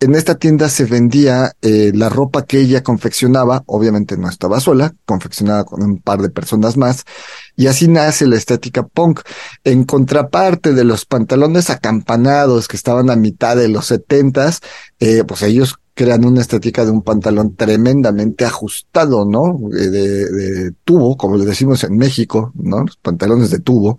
en 0.00 0.14
esta 0.14 0.34
tienda 0.34 0.68
se 0.68 0.84
vendía 0.84 1.52
eh, 1.62 1.92
la 1.94 2.08
ropa 2.08 2.44
que 2.44 2.60
ella 2.60 2.82
confeccionaba, 2.82 3.62
obviamente 3.66 4.16
no 4.16 4.28
estaba 4.28 4.60
sola, 4.60 4.94
confeccionaba 5.06 5.64
con 5.64 5.82
un 5.82 5.98
par 5.98 6.20
de 6.20 6.30
personas 6.30 6.76
más, 6.76 7.04
y 7.56 7.68
así 7.68 7.88
nace 7.88 8.26
la 8.26 8.36
estética 8.36 8.86
punk. 8.86 9.20
En 9.62 9.84
contraparte 9.84 10.72
de 10.72 10.84
los 10.84 11.06
pantalones 11.06 11.70
acampanados 11.70 12.68
que 12.68 12.76
estaban 12.76 13.08
a 13.10 13.16
mitad 13.16 13.56
de 13.56 13.68
los 13.68 13.86
setentas, 13.86 14.60
eh, 14.98 15.24
pues 15.24 15.42
ellos 15.42 15.76
crean 15.94 16.24
una 16.24 16.40
estética 16.40 16.84
de 16.84 16.90
un 16.90 17.02
pantalón 17.02 17.54
tremendamente 17.54 18.44
ajustado, 18.44 19.24
¿no? 19.24 19.58
De, 19.70 19.90
de, 19.90 20.30
de 20.30 20.72
tubo, 20.84 21.16
como 21.16 21.36
le 21.36 21.44
decimos 21.44 21.84
en 21.84 21.96
México, 21.96 22.52
¿no? 22.54 22.82
Los 22.82 22.96
pantalones 22.96 23.50
de 23.50 23.60
tubo. 23.60 23.96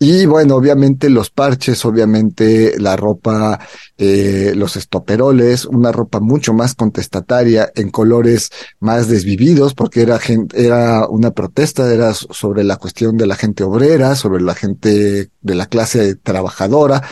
Y 0.00 0.26
bueno, 0.26 0.54
obviamente 0.54 1.10
los 1.10 1.30
parches, 1.30 1.84
obviamente 1.84 2.78
la 2.78 2.96
ropa, 2.96 3.58
eh, 3.96 4.52
los 4.54 4.76
estoperoles, 4.76 5.64
una 5.64 5.90
ropa 5.90 6.20
mucho 6.20 6.54
más 6.54 6.76
contestataria 6.76 7.72
en 7.74 7.90
colores 7.90 8.50
más 8.78 9.08
desvividos, 9.08 9.74
porque 9.74 10.02
era, 10.02 10.20
gente, 10.20 10.64
era 10.64 11.08
una 11.08 11.32
protesta, 11.32 11.92
era 11.92 12.14
sobre 12.14 12.62
la 12.62 12.76
cuestión 12.76 13.16
de 13.16 13.26
la 13.26 13.34
gente 13.34 13.64
obrera, 13.64 14.14
sobre 14.14 14.40
la 14.40 14.54
gente 14.54 15.30
de 15.40 15.54
la 15.56 15.66
clase 15.66 16.14
trabajadora. 16.14 17.02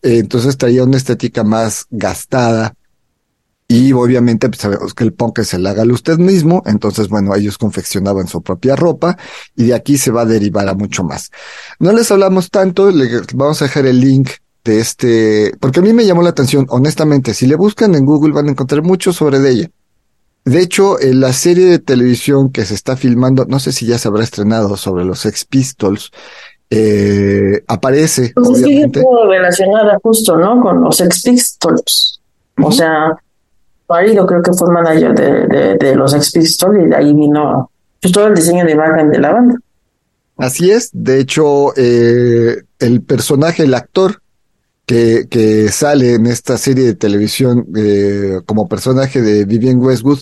Entonces 0.00 0.56
traía 0.56 0.84
una 0.84 0.96
estética 0.96 1.44
más 1.44 1.86
gastada. 1.90 2.74
Y 3.68 3.92
obviamente 3.92 4.48
pues, 4.48 4.60
sabemos 4.60 4.94
que 4.94 5.02
el 5.02 5.12
punk 5.12 5.40
es 5.40 5.52
el 5.54 5.66
hágalo 5.66 5.94
usted 5.94 6.18
mismo, 6.18 6.62
entonces 6.66 7.08
bueno, 7.08 7.34
ellos 7.34 7.58
confeccionaban 7.58 8.28
su 8.28 8.40
propia 8.40 8.76
ropa 8.76 9.16
y 9.56 9.64
de 9.64 9.74
aquí 9.74 9.98
se 9.98 10.12
va 10.12 10.22
a 10.22 10.26
derivar 10.26 10.68
a 10.68 10.74
mucho 10.74 11.02
más. 11.02 11.32
No 11.80 11.92
les 11.92 12.10
hablamos 12.12 12.50
tanto, 12.50 12.90
le 12.92 13.08
vamos 13.34 13.60
a 13.60 13.64
dejar 13.64 13.86
el 13.86 14.00
link 14.00 14.30
de 14.64 14.80
este, 14.80 15.52
porque 15.58 15.80
a 15.80 15.82
mí 15.82 15.92
me 15.92 16.06
llamó 16.06 16.22
la 16.22 16.30
atención, 16.30 16.66
honestamente, 16.68 17.34
si 17.34 17.46
le 17.46 17.56
buscan 17.56 17.94
en 17.96 18.06
Google 18.06 18.34
van 18.34 18.46
a 18.46 18.50
encontrar 18.50 18.82
mucho 18.82 19.12
sobre 19.12 19.40
de 19.40 19.50
ella. 19.50 19.70
De 20.44 20.62
hecho, 20.62 21.00
en 21.00 21.20
la 21.20 21.32
serie 21.32 21.66
de 21.66 21.80
televisión 21.80 22.50
que 22.52 22.64
se 22.64 22.74
está 22.74 22.96
filmando, 22.96 23.46
no 23.46 23.58
sé 23.58 23.72
si 23.72 23.84
ya 23.84 23.98
se 23.98 24.06
habrá 24.06 24.22
estrenado 24.22 24.76
sobre 24.76 25.04
los 25.04 25.18
Sex 25.18 25.44
Pistols, 25.44 26.12
eh, 26.70 27.64
aparece. 27.66 28.30
Pues 28.32 28.48
obviamente. 28.48 29.00
es 29.00 29.04
que 29.04 29.28
relacionada 29.28 29.98
justo, 30.00 30.36
¿no? 30.36 30.60
Con 30.62 30.82
los 30.82 30.96
Sex 30.96 31.22
Pistols. 31.24 32.20
O 32.62 32.70
sea, 32.70 33.16
Creo 33.88 34.42
que 34.42 34.52
fue 34.52 34.72
manager 34.72 35.14
de, 35.14 35.76
de, 35.76 35.94
los 35.94 36.10
Sex 36.10 36.32
Pistols 36.32 36.84
y 36.84 36.88
de 36.88 36.96
ahí 36.96 37.14
vino 37.14 37.70
pues, 38.00 38.12
todo 38.12 38.26
el 38.26 38.34
diseño 38.34 38.64
de 38.64 38.74
de 38.74 39.18
la 39.18 39.32
banda. 39.32 39.56
Así 40.36 40.70
es. 40.70 40.90
De 40.92 41.20
hecho, 41.20 41.72
eh, 41.76 42.62
el 42.78 43.02
personaje, 43.02 43.62
el 43.62 43.74
actor 43.74 44.20
que, 44.84 45.26
que 45.30 45.68
sale 45.70 46.14
en 46.14 46.26
esta 46.26 46.58
serie 46.58 46.84
de 46.84 46.94
televisión 46.94 47.66
eh, 47.76 48.40
como 48.44 48.68
personaje 48.68 49.22
de 49.22 49.44
Vivienne 49.44 49.80
Westwood 49.80 50.20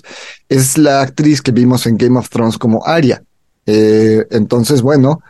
es 0.49 0.79
la 0.79 1.03
actriz 1.03 1.43
que 1.43 1.53
vimos 1.53 1.87
en 1.87 1.97
Game 1.97 2.19
of 2.19 2.29
Thrones 2.29 2.59
como 2.59 2.87
Arya. 2.87 3.23
Eh, 3.67 4.27
entonces, 4.31 4.83
bueno, 4.83 5.21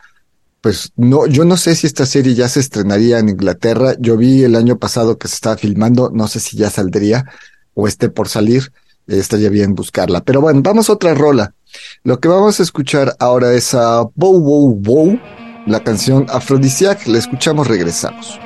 pues 0.60 0.92
no, 0.96 1.26
yo 1.26 1.44
no 1.44 1.56
sé 1.56 1.74
si 1.74 1.86
esta 1.86 2.06
serie 2.06 2.34
ya 2.34 2.48
se 2.48 2.60
estrenaría 2.60 3.18
en 3.18 3.28
Inglaterra. 3.28 3.94
Yo 3.98 4.16
vi 4.16 4.44
el 4.44 4.54
año 4.56 4.78
pasado 4.78 5.18
que 5.18 5.28
se 5.28 5.34
estaba 5.34 5.56
filmando, 5.56 6.10
no 6.12 6.28
sé 6.28 6.40
si 6.40 6.56
ya 6.56 6.70
saldría 6.70 7.26
o 7.74 7.86
esté 7.86 8.08
por 8.08 8.28
salir. 8.28 8.72
Estaría 9.06 9.50
bien 9.50 9.74
buscarla. 9.74 10.22
Pero 10.22 10.40
bueno, 10.40 10.62
vamos 10.62 10.88
a 10.88 10.94
otra 10.94 11.14
rola. 11.14 11.54
Lo 12.04 12.20
que 12.20 12.28
vamos 12.28 12.58
a 12.60 12.62
escuchar 12.62 13.14
ahora 13.18 13.52
es 13.52 13.74
a 13.74 14.04
Bow 14.14 14.40
Wow 14.40 14.80
Wow, 14.82 15.20
la 15.66 15.80
canción 15.80 16.26
Aphrodisiac. 16.30 17.06
La 17.06 17.18
escuchamos, 17.18 17.68
regresamos. 17.68 18.38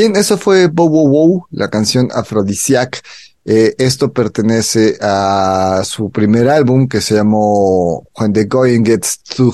Bien, 0.00 0.16
eso 0.16 0.38
fue 0.38 0.68
Bow 0.68 0.88
Wow 0.88 1.08
Wow, 1.08 1.46
la 1.50 1.68
canción 1.68 2.08
Aphrodisiac. 2.10 3.02
Eh, 3.44 3.74
esto 3.76 4.14
pertenece 4.14 4.96
a 5.02 5.82
su 5.84 6.10
primer 6.10 6.48
álbum 6.48 6.88
que 6.88 7.02
se 7.02 7.16
llamó 7.16 8.08
When 8.18 8.32
the 8.32 8.46
Going 8.46 8.82
Gets 8.82 9.22
to 9.36 9.52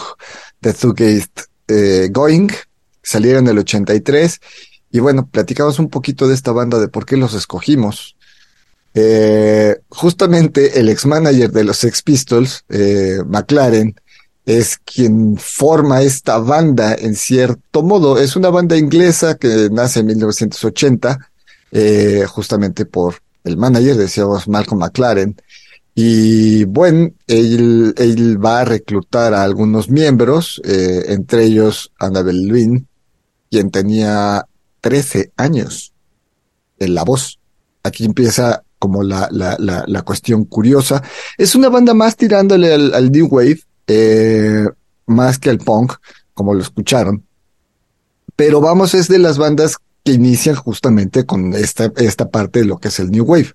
the 0.60 0.72
eh, 1.66 2.08
Going. 2.12 2.46
Salieron 3.02 3.46
en 3.46 3.50
el 3.50 3.58
83. 3.58 4.40
Y 4.92 5.00
bueno, 5.00 5.28
platicamos 5.28 5.80
un 5.80 5.90
poquito 5.90 6.28
de 6.28 6.34
esta 6.34 6.52
banda, 6.52 6.78
de 6.78 6.86
por 6.86 7.06
qué 7.06 7.16
los 7.16 7.34
escogimos. 7.34 8.14
Eh, 8.94 9.76
justamente 9.88 10.78
el 10.78 10.88
ex 10.88 11.06
manager 11.06 11.50
de 11.50 11.64
los 11.64 11.78
Sex 11.78 12.02
Pistols, 12.02 12.64
McLaren, 13.26 13.96
es 14.46 14.78
quien 14.78 15.36
forma 15.36 16.02
esta 16.02 16.38
banda 16.38 16.94
en 16.94 17.16
cierto 17.16 17.82
modo. 17.82 18.18
Es 18.18 18.36
una 18.36 18.48
banda 18.48 18.76
inglesa 18.76 19.36
que 19.36 19.68
nace 19.72 20.00
en 20.00 20.06
1980, 20.06 21.18
eh, 21.72 22.24
justamente 22.28 22.86
por 22.86 23.16
el 23.42 23.56
manager, 23.56 23.96
decíamos 23.96 24.46
Malcolm 24.46 24.80
McLaren. 24.80 25.36
Y 25.96 26.64
bueno, 26.64 27.10
él, 27.26 27.92
él 27.96 28.44
va 28.44 28.60
a 28.60 28.64
reclutar 28.64 29.34
a 29.34 29.42
algunos 29.42 29.90
miembros, 29.90 30.60
eh, 30.64 31.06
entre 31.08 31.44
ellos 31.44 31.90
Annabel 31.98 32.46
Lynn, 32.46 32.86
quien 33.50 33.70
tenía 33.70 34.46
13 34.80 35.32
años 35.36 35.92
en 36.78 36.94
la 36.94 37.02
voz. 37.02 37.40
Aquí 37.82 38.04
empieza 38.04 38.62
como 38.78 39.02
la, 39.02 39.28
la, 39.32 39.56
la, 39.58 39.84
la 39.88 40.02
cuestión 40.02 40.44
curiosa. 40.44 41.02
Es 41.36 41.54
una 41.56 41.68
banda 41.68 41.94
más 41.94 42.16
tirándole 42.16 42.72
al, 42.72 42.94
al 42.94 43.10
New 43.10 43.26
Wave, 43.28 43.60
eh, 43.86 44.66
más 45.06 45.38
que 45.38 45.50
al 45.50 45.58
punk, 45.58 45.94
como 46.34 46.54
lo 46.54 46.60
escucharon. 46.60 47.24
Pero 48.34 48.60
vamos, 48.60 48.94
es 48.94 49.08
de 49.08 49.18
las 49.18 49.38
bandas 49.38 49.76
que 50.04 50.12
inician 50.12 50.54
justamente 50.54 51.24
con 51.24 51.54
esta, 51.54 51.92
esta 51.96 52.30
parte 52.30 52.60
de 52.60 52.66
lo 52.66 52.78
que 52.78 52.88
es 52.88 53.00
el 53.00 53.10
New 53.10 53.24
Wave. 53.24 53.52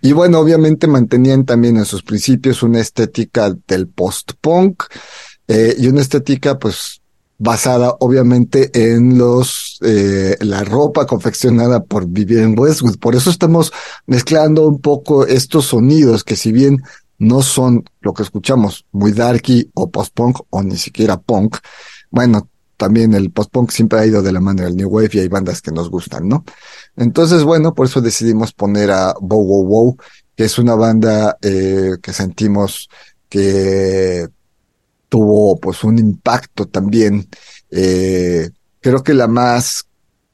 Y 0.00 0.12
bueno, 0.12 0.38
obviamente 0.40 0.86
mantenían 0.86 1.44
también 1.44 1.76
en 1.76 1.84
sus 1.84 2.02
principios 2.02 2.62
una 2.62 2.80
estética 2.80 3.54
del 3.66 3.88
post-punk 3.88 4.84
eh, 5.48 5.74
y 5.78 5.86
una 5.86 6.00
estética 6.00 6.58
pues 6.58 7.00
basada 7.38 7.94
obviamente 8.00 8.70
en 8.94 9.18
los 9.18 9.78
eh, 9.82 10.36
la 10.40 10.62
ropa 10.62 11.06
confeccionada 11.06 11.82
por 11.82 12.06
Vivienne 12.06 12.54
Westwood. 12.58 12.98
Por 12.98 13.14
eso 13.14 13.30
estamos 13.30 13.72
mezclando 14.06 14.66
un 14.66 14.80
poco 14.80 15.26
estos 15.26 15.66
sonidos 15.66 16.24
que 16.24 16.36
si 16.36 16.52
bien 16.52 16.82
no 17.18 17.42
son 17.42 17.84
lo 18.00 18.12
que 18.12 18.22
escuchamos 18.22 18.86
muy 18.92 19.12
darky 19.12 19.70
o 19.74 19.90
post-punk 19.90 20.40
o 20.50 20.62
ni 20.62 20.76
siquiera 20.76 21.16
punk, 21.20 21.58
bueno, 22.10 22.48
también 22.76 23.14
el 23.14 23.30
post-punk 23.30 23.70
siempre 23.70 23.98
ha 23.98 24.06
ido 24.06 24.22
de 24.22 24.32
la 24.32 24.40
mano 24.40 24.62
del 24.62 24.76
New 24.76 24.88
Wave 24.88 25.10
y 25.12 25.18
hay 25.20 25.28
bandas 25.28 25.62
que 25.62 25.70
nos 25.70 25.90
gustan, 25.90 26.28
¿no? 26.28 26.44
Entonces, 26.96 27.44
bueno, 27.44 27.74
por 27.74 27.86
eso 27.86 28.00
decidimos 28.00 28.52
poner 28.52 28.90
a 28.90 29.14
Bow 29.20 29.44
Wow 29.44 29.66
Wow, 29.66 29.96
que 30.36 30.44
es 30.44 30.58
una 30.58 30.74
banda 30.74 31.36
eh, 31.40 31.92
que 32.02 32.12
sentimos 32.12 32.88
que 33.28 34.28
tuvo 35.08 35.58
pues 35.58 35.84
un 35.84 35.98
impacto 35.98 36.66
también. 36.66 37.28
Eh, 37.70 38.50
creo 38.80 39.02
que 39.02 39.14
la 39.14 39.28
más 39.28 39.86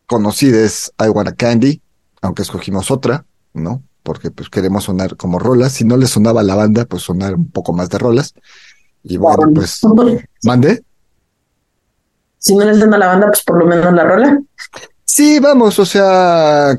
conocida 0.07 0.61
es 0.61 0.93
I 0.99 1.09
Wanna 1.09 1.35
Candy, 1.35 1.81
aunque 2.23 2.43
escogimos 2.43 2.91
otra, 2.91 3.25
¿no? 3.53 3.83
Porque 4.03 4.31
pues 4.31 4.49
queremos 4.49 4.85
sonar 4.85 5.17
como 5.17 5.39
rolas. 5.39 5.73
Si 5.73 5.85
no 5.85 5.97
le 5.97 6.07
sonaba 6.07 6.41
a 6.41 6.45
la 6.45 6.55
banda, 6.55 6.85
pues 6.85 7.03
sonar 7.03 7.35
un 7.35 7.51
poco 7.51 7.73
más 7.73 7.89
de 7.91 7.99
rolas. 7.99 8.35
Y 9.03 9.17
bueno, 9.17 9.49
pues, 9.55 9.81
¿mande? 10.45 10.83
Si 12.39 12.55
no 12.55 12.65
les 12.65 12.79
dan 12.79 12.95
a 12.95 12.99
la 12.99 13.07
banda, 13.07 13.27
pues 13.27 13.43
por 13.43 13.59
lo 13.59 13.67
menos 13.67 13.93
la 13.93 14.05
rola. 14.05 14.41
Sí, 15.05 15.39
vamos, 15.41 15.79
o 15.79 15.85
sea, 15.85 16.79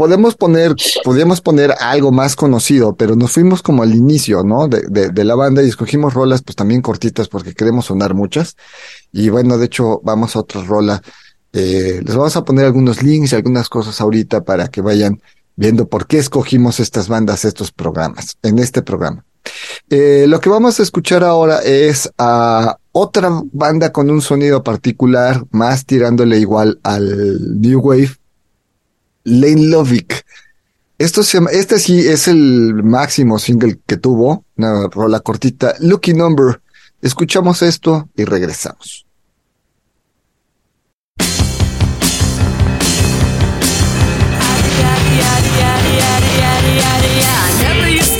podemos 0.00 0.34
poner, 0.34 0.74
podríamos 1.04 1.40
poner 1.40 1.74
algo 1.78 2.10
más 2.10 2.34
conocido, 2.34 2.96
pero 2.96 3.16
nos 3.16 3.32
fuimos 3.32 3.62
como 3.62 3.82
al 3.82 3.94
inicio, 3.94 4.42
¿no? 4.42 4.66
De, 4.66 5.10
de, 5.10 5.24
la 5.24 5.34
banda 5.34 5.62
y 5.62 5.68
escogimos 5.68 6.14
rolas 6.14 6.42
pues 6.42 6.56
también 6.56 6.82
cortitas 6.82 7.28
porque 7.28 7.54
queremos 7.54 7.86
sonar 7.86 8.14
muchas. 8.14 8.56
Y 9.12 9.28
bueno, 9.28 9.58
de 9.58 9.66
hecho, 9.66 10.00
vamos 10.02 10.36
a 10.36 10.40
otra 10.40 10.62
rola. 10.62 11.02
Eh, 11.52 12.00
les 12.04 12.16
vamos 12.16 12.34
a 12.34 12.44
poner 12.44 12.64
algunos 12.64 13.02
links 13.02 13.32
y 13.32 13.36
algunas 13.36 13.68
cosas 13.68 14.00
ahorita 14.00 14.42
para 14.42 14.68
que 14.68 14.80
vayan 14.80 15.20
viendo 15.60 15.88
por 15.88 16.06
qué 16.06 16.16
escogimos 16.16 16.80
estas 16.80 17.06
bandas, 17.08 17.44
estos 17.44 17.70
programas, 17.70 18.38
en 18.42 18.58
este 18.58 18.80
programa. 18.80 19.26
Eh, 19.90 20.24
lo 20.26 20.40
que 20.40 20.48
vamos 20.48 20.80
a 20.80 20.82
escuchar 20.82 21.22
ahora 21.22 21.58
es 21.58 22.10
a 22.16 22.78
otra 22.92 23.28
banda 23.52 23.92
con 23.92 24.08
un 24.08 24.22
sonido 24.22 24.62
particular, 24.62 25.44
más 25.50 25.84
tirándole 25.84 26.38
igual 26.38 26.80
al 26.82 27.60
New 27.60 27.78
Wave, 27.78 28.16
Lane 29.24 29.66
Lovick. 29.66 30.24
Esto 30.96 31.22
se 31.22 31.36
llama, 31.36 31.50
este 31.50 31.78
sí 31.78 32.08
es 32.08 32.26
el 32.26 32.82
máximo 32.82 33.38
single 33.38 33.80
que 33.86 33.98
tuvo, 33.98 34.46
una 34.56 34.88
rola 34.88 35.20
cortita, 35.20 35.74
Lucky 35.80 36.14
Number. 36.14 36.62
Escuchamos 37.02 37.60
esto 37.60 38.08
y 38.16 38.24
regresamos. 38.24 39.04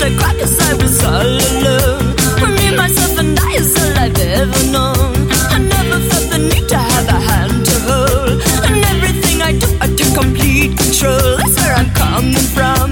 just 0.00 0.12
a 0.12 0.18
crack 0.18 0.36
as 0.36 0.58
I 0.58 0.74
was 0.74 1.04
all 1.04 1.36
alone. 1.50 2.14
With 2.40 2.54
me, 2.58 2.76
myself, 2.76 3.18
and 3.18 3.38
I 3.38 3.52
is 3.52 3.76
all 3.76 3.92
I've 3.98 4.18
ever 4.18 4.62
known. 4.72 5.14
I 5.54 5.58
never 5.58 5.98
felt 6.08 6.30
the 6.30 6.38
need 6.38 6.68
to 6.68 6.78
have 6.78 7.08
a 7.08 7.20
hand 7.28 7.66
to 7.66 7.76
hold. 7.88 8.40
And 8.68 8.84
everything 8.92 9.42
I 9.42 9.52
do, 9.52 9.66
I 9.80 9.88
do 9.88 10.04
complete 10.14 10.76
control. 10.78 11.36
That's 11.36 11.56
where 11.60 11.74
I'm 11.74 11.90
coming 11.92 12.46
from. 12.56 12.88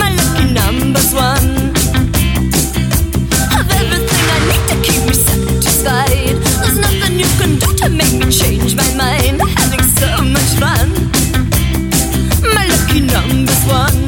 My 0.00 0.10
lucky 0.18 0.46
number's 0.52 1.12
one. 1.14 1.50
Of 3.58 3.66
everything 3.80 4.24
I 4.36 4.38
need 4.50 4.64
to 4.70 4.76
keep 4.86 5.02
me 5.06 5.14
satisfied. 5.14 6.36
There's 6.62 6.78
nothing 6.86 7.18
you 7.22 7.30
can 7.38 7.52
do 7.62 7.68
to 7.82 7.88
make 7.90 8.14
me 8.18 8.30
change 8.32 8.74
my 8.74 8.90
mind. 8.94 9.40
I'm 9.42 9.52
having 9.62 9.84
so 10.00 10.10
much 10.34 10.52
fun. 10.62 10.88
My 12.54 12.64
lucky 12.66 13.00
number's 13.00 13.64
one. 13.66 14.05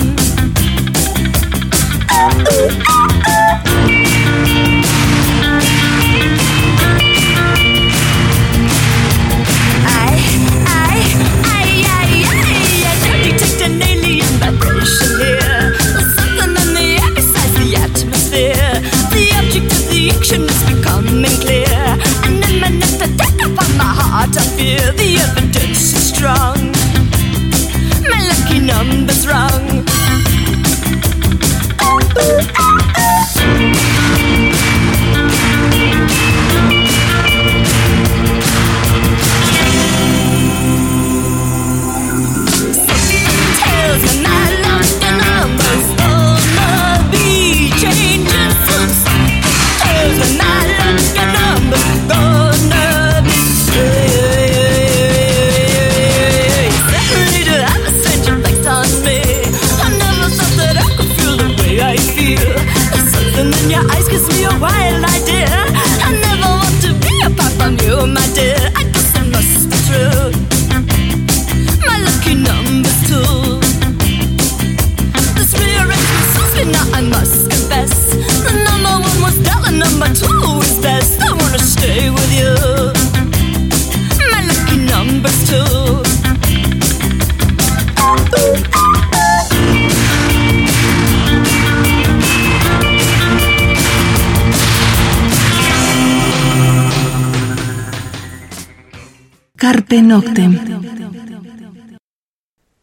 my 23.78 23.84
heart, 23.84 24.36
I 24.36 24.42
feel 24.58 24.92
the 24.92 25.10
evidence 25.26 25.94
is 25.94 26.08
strong. 26.12 26.58
My 28.10 28.20
lucky 28.28 28.60
number's 28.60 29.26
wrong. 29.26 30.07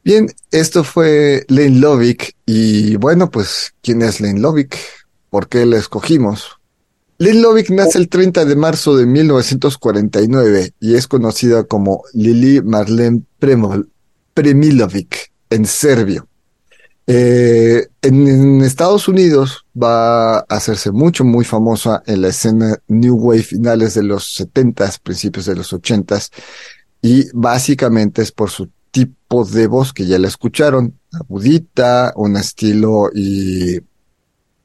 Bien, 0.03 0.27
esto 0.51 0.83
fue 0.83 1.45
Lane 1.47 1.79
Lovick 1.79 2.35
y 2.45 2.95
bueno, 2.97 3.29
pues, 3.31 3.73
¿quién 3.81 4.01
es 4.01 4.21
Lane 4.21 4.39
Lovick? 4.39 4.77
¿Por 5.29 5.47
qué 5.47 5.65
la 5.65 5.77
escogimos? 5.77 6.59
Lane 7.17 7.41
Lovick 7.41 7.69
nace 7.69 7.97
el 7.97 8.09
30 8.09 8.45
de 8.45 8.55
marzo 8.55 8.97
de 8.97 9.05
1949 9.05 10.73
y 10.79 10.95
es 10.95 11.07
conocida 11.07 11.63
como 11.63 12.03
Lili 12.13 12.61
Marlene 12.61 13.23
Premilovic 14.33 15.31
en 15.49 15.65
serbio. 15.65 16.27
Eh, 17.07 17.87
en, 18.01 18.61
Estados 18.61 19.07
Unidos 19.07 19.65
va 19.81 20.39
a 20.39 20.45
hacerse 20.49 20.91
mucho, 20.91 21.23
muy 21.23 21.45
famosa 21.45 22.01
en 22.07 22.21
la 22.21 22.29
escena 22.29 22.77
New 22.87 23.15
Wave 23.15 23.43
finales 23.43 23.93
de 23.93 24.03
los 24.03 24.39
70s, 24.39 24.99
principios 25.01 25.45
de 25.45 25.55
los 25.55 25.71
80s, 25.71 26.29
y 27.05 27.29
básicamente 27.33 28.23
es 28.23 28.31
por 28.31 28.49
su 28.49 28.67
tipo 28.89 29.45
de 29.45 29.67
voz 29.67 29.93
que 29.93 30.07
ya 30.07 30.17
la 30.17 30.27
escucharon, 30.27 30.97
agudita, 31.11 32.11
un 32.15 32.35
estilo 32.35 33.11
y 33.13 33.79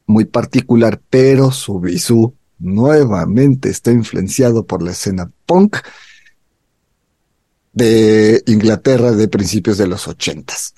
muy 0.06 0.24
particular, 0.24 1.02
pero 1.10 1.50
su 1.50 1.78
visú 1.80 2.34
nuevamente 2.58 3.68
está 3.68 3.92
influenciado 3.92 4.64
por 4.64 4.82
la 4.82 4.92
escena 4.92 5.30
punk 5.44 5.76
de 7.74 8.42
Inglaterra 8.46 9.12
de 9.12 9.28
principios 9.28 9.76
de 9.76 9.88
los 9.88 10.08
ochentas. 10.08 10.72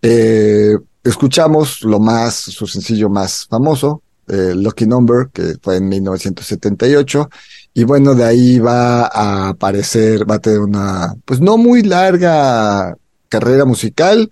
Eh, 0.00 0.78
escuchamos 1.04 1.82
lo 1.82 2.00
más, 2.00 2.36
su 2.36 2.66
sencillo 2.66 3.10
más 3.10 3.44
famoso, 3.44 4.02
eh, 4.28 4.54
Lucky 4.56 4.86
Number, 4.86 5.28
que 5.30 5.56
fue 5.60 5.76
en 5.76 5.90
1978. 5.90 7.28
Y 7.74 7.84
bueno, 7.84 8.14
de 8.14 8.24
ahí 8.24 8.58
va 8.58 9.06
a 9.06 9.48
aparecer, 9.48 10.30
va 10.30 10.36
a 10.36 10.38
tener 10.38 10.60
una, 10.60 11.14
pues 11.24 11.40
no 11.40 11.56
muy 11.56 11.82
larga 11.82 12.96
carrera 13.28 13.64
musical. 13.64 14.30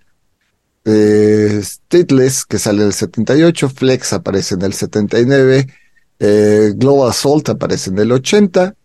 Eh, 0.85 1.59
Stateless, 1.63 2.45
que 2.45 2.59
sale 2.59 2.81
en 2.81 2.87
el 2.87 2.93
78, 2.93 3.69
Flex 3.69 4.13
aparece 4.13 4.55
en 4.55 4.63
el 4.63 4.73
79, 4.73 5.67
eh, 6.19 6.73
Global 6.75 7.09
Assault 7.09 7.49
aparece 7.49 7.89
en 7.89 7.99
el 7.99 8.11
80, 8.11 8.75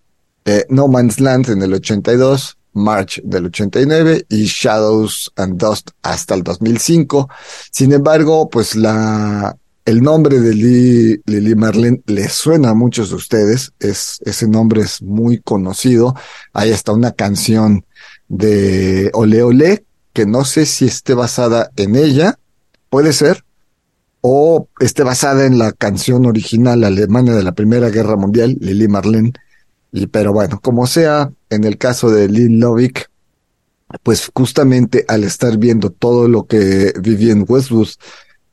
eh, 0.45 0.65
No 0.71 0.89
Man's 0.89 1.21
Land 1.21 1.51
en 1.51 1.63
el 1.63 1.75
82, 1.75 2.59
March 2.73 3.21
del 3.25 3.47
89 3.47 4.27
y 4.29 4.45
Shadows 4.45 5.33
and 5.37 5.59
Dust 5.59 5.91
hasta 6.03 6.35
el 6.35 6.43
2005. 6.43 7.29
Sin 7.71 7.93
embargo, 7.93 8.49
pues 8.49 8.77
la, 8.77 9.57
el 9.87 10.03
nombre 10.03 10.41
de 10.41 10.55
Lily 10.55 11.55
Marlene 11.55 12.03
le 12.07 12.29
suena 12.29 12.71
a 12.71 12.75
muchos 12.75 13.11
de 13.11 13.17
ustedes. 13.17 13.73
Es, 13.81 14.21
ese 14.25 14.47
nombre 14.47 14.83
es 14.83 15.01
muy 15.01 15.41
conocido. 15.41 16.15
Hay 16.53 16.73
hasta 16.73 16.93
una 16.93 17.13
canción 17.13 17.87
de 18.29 19.11
Ole 19.15 19.43
Ole 19.43 19.85
que 20.13 20.27
no 20.27 20.45
sé 20.45 20.67
si 20.67 20.85
esté 20.85 21.15
basada 21.15 21.71
en 21.77 21.97
ella. 21.97 22.39
Puede 22.91 23.13
ser. 23.13 23.45
O 24.21 24.69
esté 24.81 25.05
basada 25.05 25.47
en 25.47 25.59
la 25.59 25.73
canción 25.73 26.27
original 26.27 26.85
alemana 26.85 27.35
de 27.35 27.43
la 27.43 27.53
Primera 27.53 27.89
Guerra 27.91 28.17
Mundial, 28.17 28.57
Lily 28.61 28.89
Marlene 28.89 29.33
pero 30.11 30.33
bueno, 30.33 30.61
como 30.61 30.87
sea, 30.87 31.33
en 31.49 31.65
el 31.65 31.79
caso 31.79 32.11
de 32.11 32.29
Lynn 32.29 32.61
Lovick, 32.61 33.11
pues 34.03 34.31
justamente 34.35 35.05
al 35.09 35.25
estar 35.25 35.57
viendo 35.57 35.91
todo 35.91 36.29
lo 36.29 36.47
que 36.47 36.93
Vivian 37.01 37.47
Westwood 37.49 37.89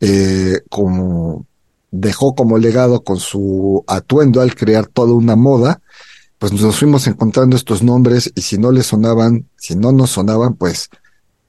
eh, 0.06 0.60
como 0.70 1.48
dejó 1.90 2.36
como 2.36 2.58
legado 2.58 3.06
con 3.06 3.20
su 3.20 3.86
atuendo 3.88 4.42
al 4.42 4.54
crear 4.54 4.86
toda 4.86 5.14
una 5.14 5.38
moda, 5.38 5.80
pues 6.40 6.52
nos 6.52 6.78
fuimos 6.78 7.08
encontrando 7.08 7.56
estos 7.56 7.84
nombres 7.84 8.30
y 8.36 8.42
si 8.42 8.58
no 8.58 8.74
les 8.74 8.88
sonaban, 8.88 9.48
si 9.56 9.78
no 9.78 9.94
nos 9.94 10.10
sonaban, 10.10 10.56
pues 10.56 10.90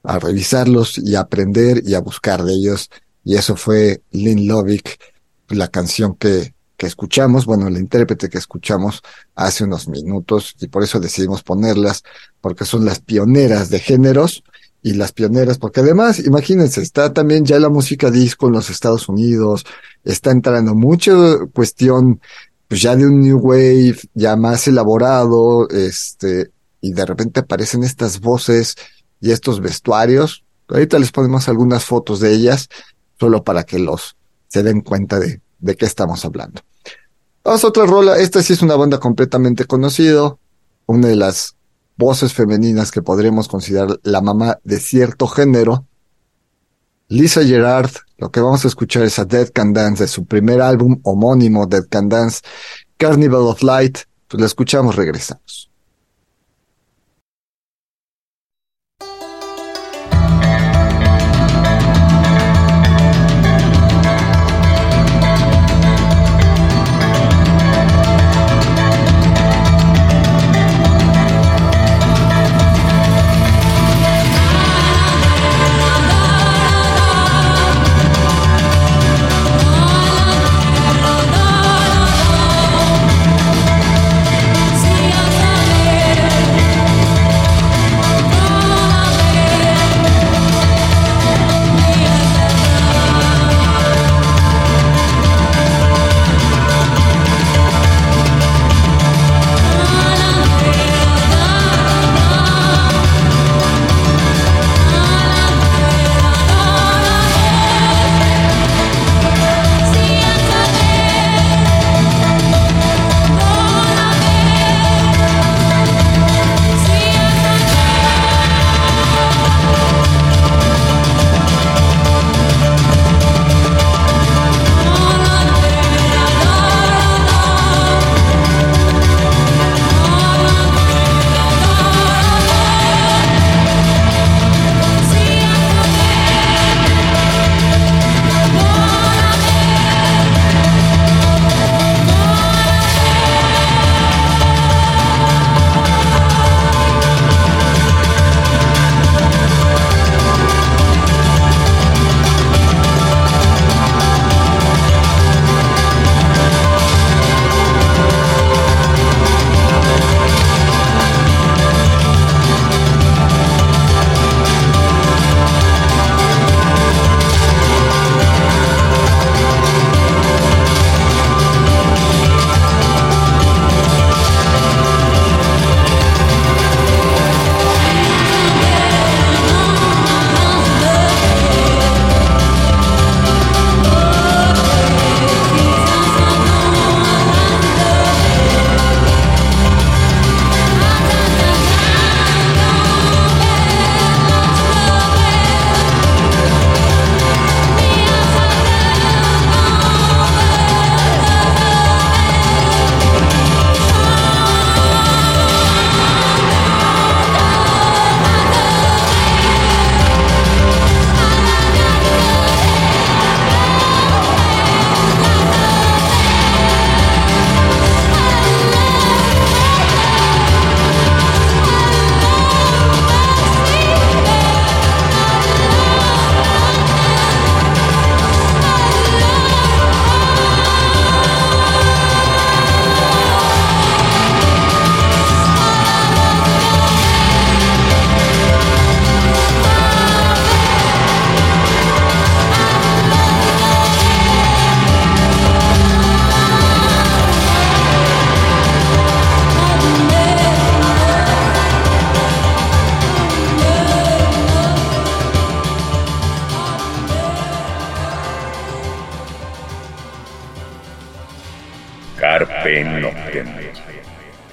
a 0.05 0.21
revisarlos 0.21 0.99
y 0.99 1.17
a 1.17 1.23
aprender 1.23 1.83
y 1.85 1.95
a 1.95 2.01
buscar 2.01 2.45
de 2.45 2.53
ellos. 2.53 2.91
Y 3.25 3.35
eso 3.35 3.57
fue 3.57 4.03
Lynn 4.13 4.47
Lovick, 4.47 5.01
la 5.49 5.67
canción 5.67 6.15
que, 6.15 6.55
que 6.77 6.87
escuchamos, 6.87 7.47
bueno, 7.47 7.69
la 7.69 7.81
intérprete 7.81 8.29
que 8.29 8.39
escuchamos 8.39 9.03
hace 9.35 9.65
unos 9.65 9.89
minutos 9.89 10.55
y 10.61 10.69
por 10.69 10.85
eso 10.85 11.01
decidimos 11.01 11.43
ponerlas, 11.43 12.05
porque 12.41 12.65
son 12.65 12.85
las 12.85 13.01
pioneras 13.01 13.69
de 13.69 13.81
géneros 13.81 14.45
y 14.85 14.93
las 14.93 15.13
pioneras, 15.13 15.57
porque 15.57 15.81
además, 15.81 16.19
imagínense, 16.19 16.83
está 16.83 17.11
también 17.15 17.47
ya 17.47 17.59
la 17.59 17.71
música 17.71 18.11
disco 18.11 18.49
en 18.49 18.53
los 18.53 18.69
Estados 18.69 19.09
Unidos, 19.09 19.65
está 20.05 20.31
entrando 20.31 20.75
mucha 20.75 21.15
cuestión, 21.55 22.21
pues 22.69 22.83
ya 22.83 22.95
de 22.95 23.07
un 23.07 23.23
new 23.23 23.39
wave, 23.39 23.97
ya 24.13 24.37
más 24.37 24.69
elaborado, 24.69 25.71
este, 25.71 26.51
y 26.83 26.93
de 26.93 27.07
repente 27.07 27.41
aparecen 27.41 27.83
estas 27.83 28.21
voces 28.21 28.77
y 29.23 29.31
estos 29.31 29.63
vestuarios. 29.63 30.45
Ahorita 30.69 30.99
les 30.99 31.13
ponemos 31.13 31.49
algunas 31.49 31.83
fotos 31.87 32.21
de 32.21 32.35
ellas, 32.35 32.69
solo 33.19 33.43
para 33.43 33.65
que 33.65 33.79
los 33.79 34.17
se 34.49 34.63
den 34.63 34.83
cuenta 34.83 35.19
de, 35.19 35.41
de 35.61 35.77
qué 35.77 35.87
estamos 35.87 36.27
hablando. 36.27 36.61
Vamos 37.43 37.65
a 37.65 37.69
otra 37.69 37.87
rola. 37.87 38.19
Esta 38.19 38.43
sí 38.43 38.53
es 38.53 38.61
una 38.61 38.77
banda 38.77 38.99
completamente 38.99 39.65
conocida. 39.65 40.37
Una 40.85 41.09
de 41.09 41.17
las 41.17 41.57
voces 41.97 42.33
femeninas 42.33 42.91
que 42.91 43.03
podríamos 43.03 43.49
considerar 43.49 43.99
la 44.03 44.21
mamá 44.21 44.59
de 44.65 44.81
cierto 44.81 45.27
género. 45.27 45.87
Lisa 47.09 47.45
Gerard. 47.45 47.91
Lo 48.19 48.31
que 48.31 48.41
vamos 48.41 48.65
a 48.65 48.69
escuchar 48.69 49.03
es 49.03 49.19
a 49.19 49.25
Dead 49.25 49.51
Can 49.53 49.73
Dance 49.73 50.05
de 50.05 50.09
su 50.09 50.25
primer 50.25 50.61
álbum 50.61 51.01
homónimo, 51.03 51.67
Dead 51.67 51.85
Can 51.89 52.09
Dance, 52.09 52.41
Carnival 52.97 53.43
of 53.43 53.63
Light. 53.63 53.99
Pues 54.29 54.41
la 54.41 54.47
escuchamos, 54.47 54.97
regresamos. 54.97 55.74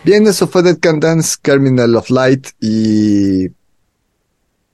Bien, 0.03 0.25
eso 0.27 0.47
fue 0.47 0.63
Dead 0.63 0.77
Can 0.79 0.99
Dance, 0.99 1.37
Terminal 1.41 1.95
of 1.95 2.09
Light 2.09 2.47
y... 2.59 3.49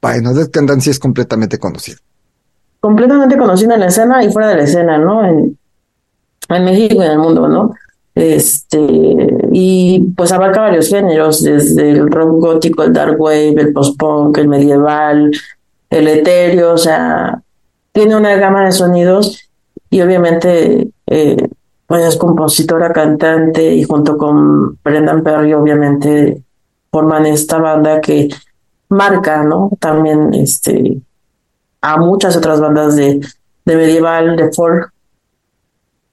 Bueno, 0.01 0.33
Dead 0.33 0.49
Can 0.49 0.65
Dance 0.65 0.91
es 0.91 0.99
completamente 0.99 1.57
conocido. 1.57 1.97
Completamente 2.79 3.37
conocido 3.37 3.73
en 3.73 3.81
la 3.81 3.87
escena 3.87 4.23
y 4.23 4.31
fuera 4.31 4.49
de 4.49 4.57
la 4.57 4.63
escena, 4.63 4.97
¿no? 4.97 5.25
En, 5.25 5.57
en 6.49 6.63
México 6.63 7.01
y 7.01 7.05
en 7.05 7.11
el 7.11 7.19
mundo, 7.19 7.47
¿no? 7.47 7.73
Este, 8.15 8.79
y 9.51 10.11
pues 10.15 10.31
abarca 10.31 10.61
varios 10.61 10.89
géneros, 10.89 11.43
desde 11.43 11.91
el 11.91 12.09
rock 12.09 12.39
gótico, 12.39 12.83
el 12.83 12.93
dark 12.93 13.19
wave, 13.19 13.55
el 13.57 13.73
post-punk, 13.73 14.37
el 14.39 14.47
medieval, 14.47 15.31
el 15.89 16.07
etéreo, 16.07 16.73
o 16.73 16.77
sea, 16.77 17.41
tiene 17.91 18.15
una 18.15 18.35
gama 18.35 18.65
de 18.65 18.71
sonidos 18.71 19.49
y 19.89 20.01
obviamente 20.01 20.89
eh, 21.05 21.46
pues 21.87 22.03
es 22.05 22.17
compositora, 22.17 22.91
cantante 22.91 23.73
y 23.73 23.83
junto 23.83 24.17
con 24.17 24.75
Brendan 24.83 25.23
Perry 25.23 25.53
obviamente 25.53 26.43
forman 26.91 27.25
esta 27.25 27.57
banda 27.57 28.01
que 28.01 28.29
marca, 28.89 29.43
¿no? 29.43 29.71
También 29.79 30.33
este 30.33 31.01
a 31.81 31.97
muchas 31.97 32.35
otras 32.35 32.59
bandas 32.59 32.95
de, 32.95 33.21
de 33.65 33.75
medieval, 33.75 34.35
de 34.35 34.51
folk 34.51 34.91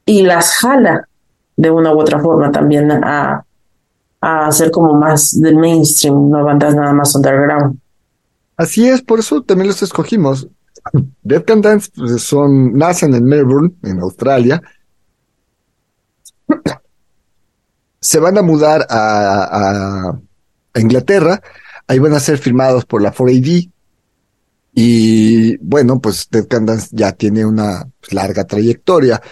y 0.07 0.23
las 0.23 0.55
jala 0.59 1.09
de 1.57 1.71
una 1.71 1.93
u 1.93 2.01
otra 2.01 2.21
forma 2.21 2.53
también 2.53 2.91
a, 2.93 3.45
a 4.21 4.47
hacer 4.47 4.71
como 4.71 4.95
más 4.95 5.41
del 5.41 5.57
mainstream, 5.57 6.31
no 6.31 6.45
bandas 6.45 6.75
nada 6.75 6.93
más 6.93 7.15
underground. 7.15 7.79
Así 8.57 8.87
es, 8.87 9.03
por 9.03 9.19
eso 9.19 9.43
también 9.43 9.69
los 9.69 9.83
escogimos. 9.83 10.49
Dead 11.23 11.45
Can 11.45 11.63
Dance 11.63 11.91
pues, 11.95 12.23
son, 12.23 12.75
nacen 12.75 13.15
en 13.15 13.25
Melbourne, 13.25 13.73
en 13.83 14.01
Australia. 14.01 14.63
Se 18.01 18.19
van 18.19 18.39
a 18.39 18.43
mudar 18.43 18.87
a, 18.91 20.19
Inglaterra. 20.77 21.41
Ahí 21.87 21.99
van 21.99 22.15
a 22.15 22.21
ser 22.21 22.39
firmados 22.39 22.85
por 22.85 23.01
la 23.01 23.15
4AD. 23.15 23.71
Y 24.77 25.57
bueno, 25.59 26.01
pues 26.01 26.27
Dead 26.31 26.47
Can 26.49 26.67
Dance 26.67 26.89
ya 26.91 27.13
tiene 27.13 27.45
una 27.45 27.89
larga 28.11 28.45
trayectoria. 28.45 29.23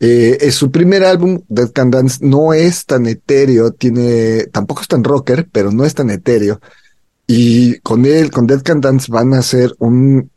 Eh, 0.00 0.38
es 0.40 0.56
su 0.56 0.70
primer 0.70 1.04
álbum, 1.04 1.42
Dead 1.48 1.70
Can 1.70 1.90
Dance, 1.90 2.18
no 2.20 2.52
es 2.52 2.84
tan 2.84 3.06
etéreo, 3.06 3.72
tiene, 3.72 4.46
tampoco 4.46 4.82
es 4.82 4.88
tan 4.88 5.04
rocker, 5.04 5.48
pero 5.52 5.70
no 5.70 5.84
es 5.84 5.94
tan 5.94 6.10
etéreo. 6.10 6.60
Y 7.28 7.78
con 7.80 8.06
él, 8.06 8.30
con 8.30 8.46
Dead 8.46 8.62
Can 8.62 8.80
Dance, 8.80 9.12
van 9.12 9.34
a 9.34 9.38
hacer 9.38 9.72
un 9.78 10.30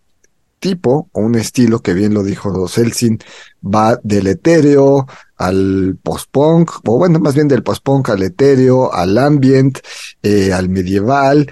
tipo 0.61 1.09
o 1.11 1.19
un 1.19 1.35
estilo 1.35 1.81
que 1.81 1.93
bien 1.93 2.13
lo 2.13 2.23
dijo 2.23 2.67
Celsin, 2.69 3.19
va 3.61 3.99
del 4.03 4.27
etéreo 4.27 5.07
al 5.35 5.97
post-punk, 6.01 6.71
o 6.87 6.97
bueno, 6.97 7.19
más 7.19 7.35
bien 7.35 7.49
del 7.49 7.63
post-punk 7.63 8.09
al 8.09 8.23
etéreo, 8.23 8.93
al 8.93 9.17
ambient, 9.17 9.79
eh, 10.23 10.53
al 10.53 10.69
medieval. 10.69 11.51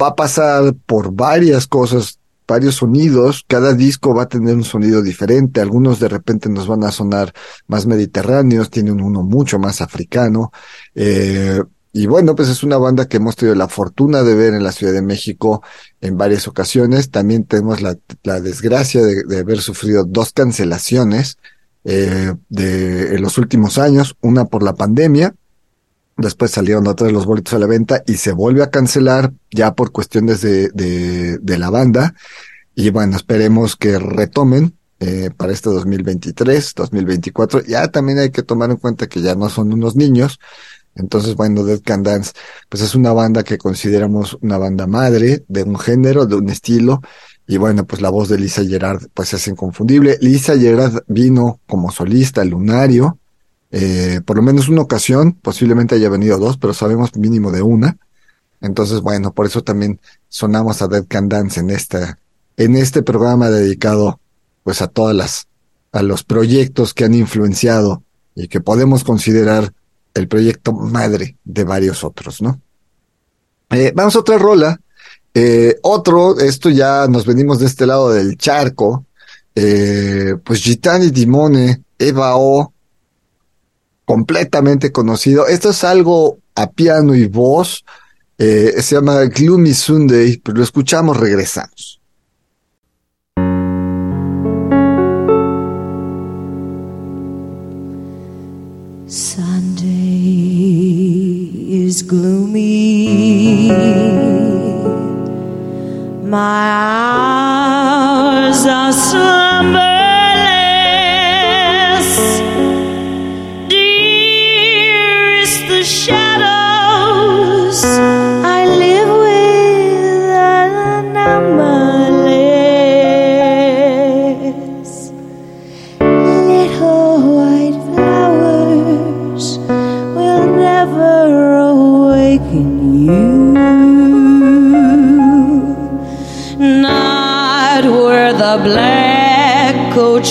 Va 0.00 0.08
a 0.08 0.14
pasar 0.14 0.74
por 0.86 1.12
varias 1.12 1.66
cosas 1.66 2.20
varios 2.46 2.76
sonidos, 2.76 3.44
cada 3.48 3.72
disco 3.72 4.14
va 4.14 4.22
a 4.22 4.28
tener 4.28 4.54
un 4.54 4.64
sonido 4.64 5.02
diferente, 5.02 5.60
algunos 5.60 5.98
de 5.98 6.08
repente 6.08 6.48
nos 6.48 6.68
van 6.68 6.84
a 6.84 6.92
sonar 6.92 7.32
más 7.66 7.86
mediterráneos, 7.86 8.70
tienen 8.70 9.00
uno 9.00 9.22
mucho 9.22 9.58
más 9.58 9.80
africano, 9.80 10.52
eh, 10.94 11.60
y 11.96 12.04
bueno, 12.04 12.34
pues 12.34 12.50
es 12.50 12.62
una 12.62 12.76
banda 12.76 13.08
que 13.08 13.16
hemos 13.16 13.36
tenido 13.36 13.54
la 13.54 13.68
fortuna 13.68 14.22
de 14.22 14.34
ver 14.34 14.52
en 14.52 14.62
la 14.62 14.72
Ciudad 14.72 14.92
de 14.92 15.00
México 15.00 15.62
en 16.02 16.18
varias 16.18 16.46
ocasiones, 16.46 17.10
también 17.10 17.44
tenemos 17.44 17.80
la, 17.80 17.96
la 18.22 18.38
desgracia 18.40 19.02
de, 19.02 19.38
haber 19.38 19.62
sufrido 19.62 20.04
dos 20.04 20.34
cancelaciones 20.34 21.38
eh, 21.84 22.34
de, 22.50 23.14
en 23.14 23.22
los 23.22 23.38
últimos 23.38 23.78
años, 23.78 24.14
una 24.20 24.44
por 24.44 24.62
la 24.62 24.74
pandemia, 24.74 25.34
Después 26.18 26.50
salieron 26.50 26.86
otros 26.86 27.08
de 27.08 27.12
los 27.12 27.26
boletos 27.26 27.52
a 27.52 27.58
la 27.58 27.66
venta 27.66 28.02
y 28.06 28.14
se 28.14 28.32
vuelve 28.32 28.62
a 28.62 28.70
cancelar 28.70 29.32
ya 29.50 29.74
por 29.74 29.92
cuestiones 29.92 30.40
de, 30.40 30.70
de, 30.70 31.36
de 31.36 31.58
la 31.58 31.68
banda. 31.68 32.14
Y 32.74 32.88
bueno, 32.88 33.16
esperemos 33.16 33.76
que 33.76 33.98
retomen 33.98 34.74
eh, 34.98 35.28
para 35.36 35.52
este 35.52 35.68
2023, 35.68 36.72
2024. 36.74 37.64
Ya 37.64 37.88
también 37.88 38.18
hay 38.18 38.30
que 38.30 38.42
tomar 38.42 38.70
en 38.70 38.78
cuenta 38.78 39.08
que 39.08 39.20
ya 39.20 39.34
no 39.34 39.50
son 39.50 39.74
unos 39.74 39.94
niños. 39.94 40.40
Entonces, 40.96 41.36
bueno, 41.36 41.62
Dead 41.62 41.80
Can 41.82 42.02
Dance, 42.02 42.32
pues 42.68 42.82
es 42.82 42.94
una 42.94 43.12
banda 43.12 43.44
que 43.44 43.58
consideramos 43.58 44.38
una 44.40 44.56
banda 44.58 44.86
madre 44.86 45.44
de 45.46 45.62
un 45.62 45.78
género, 45.78 46.26
de 46.26 46.36
un 46.36 46.48
estilo. 46.48 47.02
Y 47.46 47.58
bueno, 47.58 47.86
pues 47.86 48.00
la 48.02 48.10
voz 48.10 48.28
de 48.28 48.38
Lisa 48.38 48.64
Gerard, 48.64 49.06
pues 49.14 49.32
es 49.34 49.46
inconfundible. 49.46 50.18
Lisa 50.20 50.58
Gerard 50.58 51.04
vino 51.06 51.60
como 51.66 51.92
solista, 51.92 52.44
lunario, 52.44 53.18
eh, 53.70 54.20
por 54.24 54.36
lo 54.36 54.42
menos 54.42 54.68
una 54.68 54.82
ocasión, 54.82 55.34
posiblemente 55.34 55.94
haya 55.94 56.08
venido 56.08 56.38
dos, 56.38 56.56
pero 56.56 56.72
sabemos 56.72 57.14
mínimo 57.16 57.52
de 57.52 57.62
una. 57.62 57.98
Entonces, 58.60 59.00
bueno, 59.02 59.32
por 59.32 59.46
eso 59.46 59.62
también 59.62 60.00
sonamos 60.28 60.80
a 60.80 60.88
Dead 60.88 61.04
Can 61.06 61.28
Dance 61.28 61.60
en 61.60 61.70
esta, 61.70 62.18
en 62.56 62.74
este 62.74 63.02
programa 63.02 63.50
dedicado, 63.50 64.18
pues, 64.64 64.80
a 64.80 64.88
todas 64.88 65.14
las, 65.14 65.46
a 65.92 66.02
los 66.02 66.24
proyectos 66.24 66.94
que 66.94 67.04
han 67.04 67.14
influenciado 67.14 68.02
y 68.34 68.48
que 68.48 68.60
podemos 68.60 69.04
considerar 69.04 69.72
el 70.16 70.28
proyecto 70.28 70.72
madre 70.72 71.36
de 71.44 71.64
varios 71.64 72.02
otros, 72.02 72.40
¿no? 72.40 72.60
Eh, 73.70 73.92
vamos 73.94 74.16
a 74.16 74.20
otra 74.20 74.38
rola. 74.38 74.80
Eh, 75.34 75.76
otro, 75.82 76.38
esto 76.38 76.70
ya 76.70 77.06
nos 77.06 77.26
venimos 77.26 77.58
de 77.58 77.66
este 77.66 77.86
lado 77.86 78.10
del 78.10 78.38
charco. 78.38 79.04
Eh, 79.54 80.34
pues 80.42 80.62
Gitani 80.62 81.10
Dimone, 81.10 81.82
Eva 81.98 82.36
O, 82.36 82.72
completamente 84.06 84.90
conocido. 84.90 85.46
Esto 85.46 85.70
es 85.70 85.84
algo 85.84 86.38
a 86.54 86.70
piano 86.70 87.14
y 87.14 87.26
voz. 87.26 87.84
Se 88.38 88.82
llama 88.82 89.24
Gloomy 89.24 89.72
Sunday, 89.72 90.38
pero 90.38 90.58
lo 90.58 90.64
escuchamos, 90.64 91.16
regresamos. 91.16 92.00
My 106.36 107.05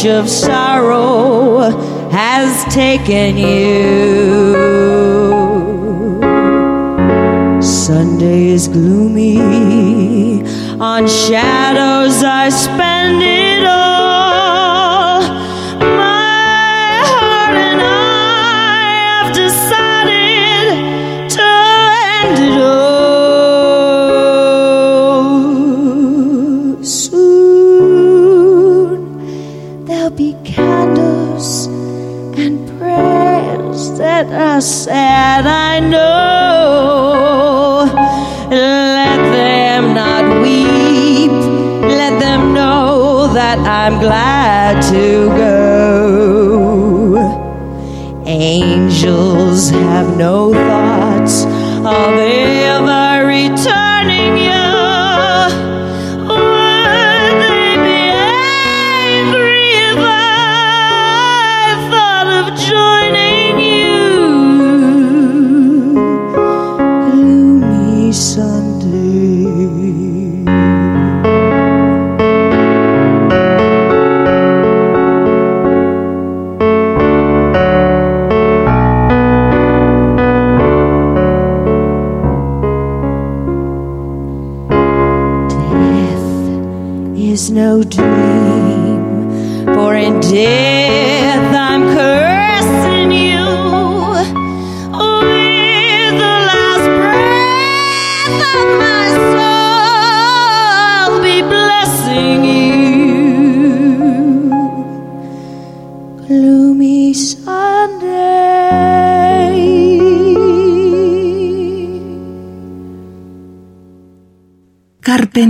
of 0.03 0.27
sorrow 0.29 1.69
has 2.11 2.65
taken 2.73 3.37
you. 3.37 4.65
Sunday 7.61 8.47
is 8.47 8.67
gloomy, 8.67 10.43
on 10.81 11.07
shadows 11.07 12.23
I 12.23 12.49
spend 12.49 13.23
it 13.23 13.65
all. 13.65 13.84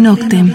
Noctem. 0.06 0.54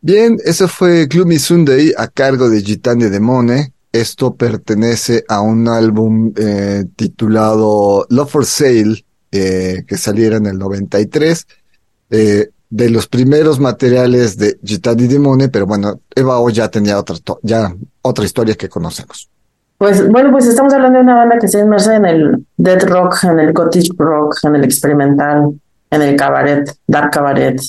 Bien, 0.00 0.38
eso 0.46 0.66
fue 0.66 1.04
Gloomy 1.04 1.38
Sunday 1.38 1.92
a 1.94 2.08
cargo 2.08 2.48
de 2.48 2.62
Gitane 2.62 3.10
Demone. 3.10 3.74
Esto 3.92 4.34
pertenece 4.34 5.24
a 5.28 5.42
un 5.42 5.68
álbum 5.68 6.32
eh, 6.36 6.86
titulado 6.96 8.06
Love 8.08 8.30
for 8.30 8.46
Sale, 8.46 9.04
eh, 9.30 9.84
que 9.86 9.98
saliera 9.98 10.38
en 10.38 10.46
el 10.46 10.58
93. 10.58 11.46
eh, 12.10 12.48
de 12.70 12.90
los 12.90 13.06
primeros 13.06 13.60
materiales 13.60 14.38
de 14.38 14.58
Gitane 14.64 15.06
Demone, 15.06 15.50
pero 15.50 15.66
bueno, 15.66 16.00
Eva 16.14 16.38
O 16.38 16.48
ya 16.48 16.68
tenía 16.68 16.98
otra, 16.98 17.16
ya 17.42 17.74
otra 18.00 18.24
historia 18.24 18.54
que 18.54 18.70
conocemos. 18.70 19.28
Pues 19.76 20.06
bueno, 20.08 20.32
pues 20.32 20.46
estamos 20.46 20.72
hablando 20.72 20.98
de 20.98 21.04
una 21.04 21.14
banda 21.14 21.38
que 21.38 21.48
se 21.48 21.60
inmersa 21.60 21.96
en 21.96 22.06
el 22.06 22.46
death 22.56 22.84
rock, 22.84 23.24
en 23.24 23.38
el 23.38 23.52
gothic 23.52 23.94
rock, 23.98 24.36
en 24.44 24.56
el 24.56 24.64
experimental, 24.64 25.52
en 25.90 26.02
el 26.02 26.16
cabaret, 26.16 26.76
dark 26.86 27.10
cabaret, 27.10 27.60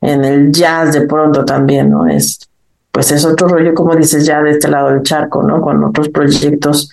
en 0.00 0.24
el 0.24 0.52
jazz 0.52 0.92
de 0.92 1.02
pronto 1.02 1.44
también, 1.44 1.90
¿no? 1.90 2.06
Es, 2.08 2.40
pues 2.90 3.10
es 3.12 3.24
otro 3.24 3.48
rollo, 3.48 3.74
como 3.74 3.94
dices, 3.94 4.26
ya 4.26 4.42
de 4.42 4.52
este 4.52 4.68
lado 4.68 4.90
del 4.90 5.02
charco, 5.02 5.42
¿no? 5.42 5.60
Con 5.60 5.82
otros 5.84 6.08
proyectos 6.08 6.90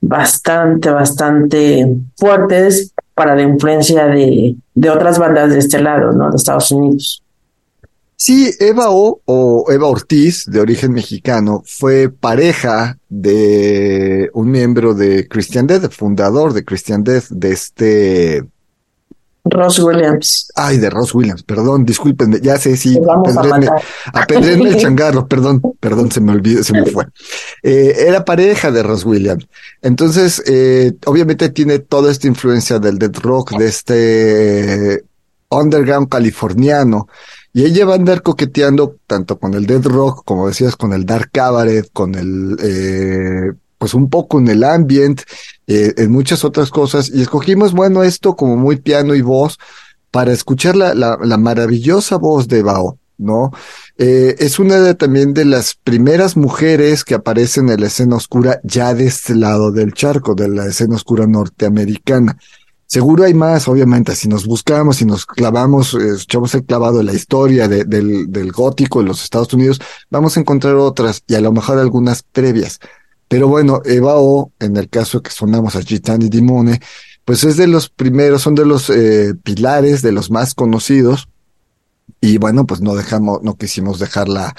bastante, 0.00 0.90
bastante 0.90 1.86
fuertes 2.16 2.92
para 3.14 3.36
la 3.36 3.42
influencia 3.42 4.06
de, 4.06 4.56
de 4.74 4.90
otras 4.90 5.18
bandas 5.18 5.50
de 5.50 5.58
este 5.58 5.80
lado, 5.80 6.12
¿no? 6.12 6.30
De 6.30 6.36
Estados 6.36 6.72
Unidos. 6.72 7.22
Sí, 8.22 8.50
Eva 8.58 8.90
O 8.90 9.22
o 9.24 9.64
Eva 9.70 9.86
Ortiz, 9.86 10.44
de 10.44 10.60
origen 10.60 10.92
mexicano, 10.92 11.62
fue 11.64 12.10
pareja 12.10 12.98
de 13.08 14.28
un 14.34 14.50
miembro 14.50 14.92
de 14.92 15.26
Christian 15.26 15.66
Death, 15.66 15.90
fundador 15.90 16.52
de 16.52 16.62
Christian 16.62 17.02
Death, 17.02 17.28
de 17.30 17.50
este, 17.50 18.44
Ross 19.44 19.78
Williams. 19.78 20.48
ay, 20.54 20.78
de 20.78 20.90
Ross 20.90 21.14
Williams, 21.14 21.42
perdón, 21.42 21.84
discúlpenme, 21.86 22.40
ya 22.42 22.58
sé, 22.58 22.76
sí, 22.76 22.94
Te 22.94 23.00
vamos 23.00 23.36
a 23.36 23.40
apedréenme, 23.40 23.66
matar. 23.66 23.82
apedréenme 24.12 24.68
el 24.70 24.76
changarro, 24.80 25.26
perdón, 25.26 25.62
perdón, 25.80 26.10
se 26.12 26.20
me 26.20 26.32
olvidó, 26.32 26.62
se 26.62 26.74
me 26.74 26.84
fue. 26.86 27.06
Eh, 27.62 27.94
era 28.06 28.24
pareja 28.24 28.70
de 28.70 28.82
Ross 28.82 29.04
Williams. 29.04 29.46
Entonces, 29.82 30.42
eh, 30.46 30.92
obviamente 31.06 31.48
tiene 31.48 31.78
toda 31.78 32.10
esta 32.12 32.26
influencia 32.26 32.78
del 32.78 32.98
death 32.98 33.18
rock, 33.18 33.52
de 33.56 33.66
este 33.66 35.04
underground 35.48 36.08
californiano. 36.08 37.08
Y 37.52 37.64
ella 37.64 37.84
va 37.84 37.94
a 37.94 37.96
andar 37.96 38.22
coqueteando 38.22 38.96
tanto 39.06 39.38
con 39.38 39.54
el 39.54 39.66
death 39.66 39.86
rock, 39.86 40.22
como 40.24 40.46
decías, 40.48 40.76
con 40.76 40.92
el 40.92 41.04
dark 41.04 41.30
cabaret, 41.32 41.88
con 41.92 42.14
el, 42.14 42.56
eh, 42.62 43.52
pues 43.80 43.94
un 43.94 44.10
poco 44.10 44.38
en 44.38 44.48
el 44.48 44.62
ambient, 44.62 45.22
eh, 45.66 45.94
en 45.96 46.12
muchas 46.12 46.44
otras 46.44 46.68
cosas. 46.68 47.08
Y 47.08 47.22
escogimos, 47.22 47.72
bueno, 47.72 48.02
esto 48.02 48.36
como 48.36 48.56
muy 48.58 48.76
piano 48.76 49.14
y 49.14 49.22
voz 49.22 49.56
para 50.10 50.32
escuchar 50.32 50.76
la, 50.76 50.92
la, 50.94 51.18
la 51.22 51.38
maravillosa 51.38 52.18
voz 52.18 52.46
de 52.46 52.62
Bao, 52.62 52.98
¿no? 53.16 53.52
Eh, 53.96 54.36
es 54.38 54.58
una 54.58 54.78
de, 54.80 54.94
también 54.94 55.32
de 55.32 55.46
las 55.46 55.76
primeras 55.82 56.36
mujeres 56.36 57.04
que 57.04 57.14
aparecen 57.14 57.70
en 57.70 57.80
la 57.80 57.86
escena 57.86 58.16
oscura 58.16 58.60
ya 58.64 58.92
de 58.92 59.06
este 59.06 59.34
lado 59.34 59.72
del 59.72 59.94
charco, 59.94 60.34
de 60.34 60.48
la 60.48 60.66
escena 60.66 60.96
oscura 60.96 61.26
norteamericana. 61.26 62.36
Seguro 62.86 63.24
hay 63.24 63.34
más, 63.34 63.66
obviamente, 63.68 64.14
si 64.16 64.26
nos 64.28 64.44
buscamos, 64.46 64.96
si 64.96 65.04
nos 65.04 65.24
clavamos, 65.24 65.94
eh, 65.94 66.16
echamos 66.20 66.54
el 66.54 66.64
clavado 66.64 67.00
en 67.00 67.06
la 67.06 67.14
historia 67.14 67.66
de- 67.66 67.84
del, 67.84 68.30
del 68.30 68.50
gótico 68.52 69.00
en 69.00 69.06
los 69.06 69.22
Estados 69.22 69.54
Unidos, 69.54 69.80
vamos 70.10 70.36
a 70.36 70.40
encontrar 70.40 70.74
otras 70.74 71.22
y 71.28 71.34
a 71.36 71.40
lo 71.40 71.52
mejor 71.52 71.78
algunas 71.78 72.22
previas. 72.24 72.78
Pero 73.30 73.46
bueno, 73.46 73.80
Eva 73.84 74.14
O, 74.16 74.50
en 74.58 74.76
el 74.76 74.88
caso 74.88 75.22
que 75.22 75.30
sonamos 75.30 75.76
a 75.76 75.82
Gitani 75.82 76.28
Dimone, 76.28 76.80
pues 77.24 77.44
es 77.44 77.56
de 77.56 77.68
los 77.68 77.88
primeros, 77.88 78.42
son 78.42 78.56
de 78.56 78.66
los 78.66 78.90
eh, 78.90 79.34
pilares, 79.44 80.02
de 80.02 80.10
los 80.10 80.32
más 80.32 80.52
conocidos. 80.52 81.28
Y 82.20 82.38
bueno, 82.38 82.66
pues 82.66 82.80
no 82.80 82.96
dejamos, 82.96 83.40
no 83.44 83.54
quisimos 83.54 84.00
dejarla 84.00 84.56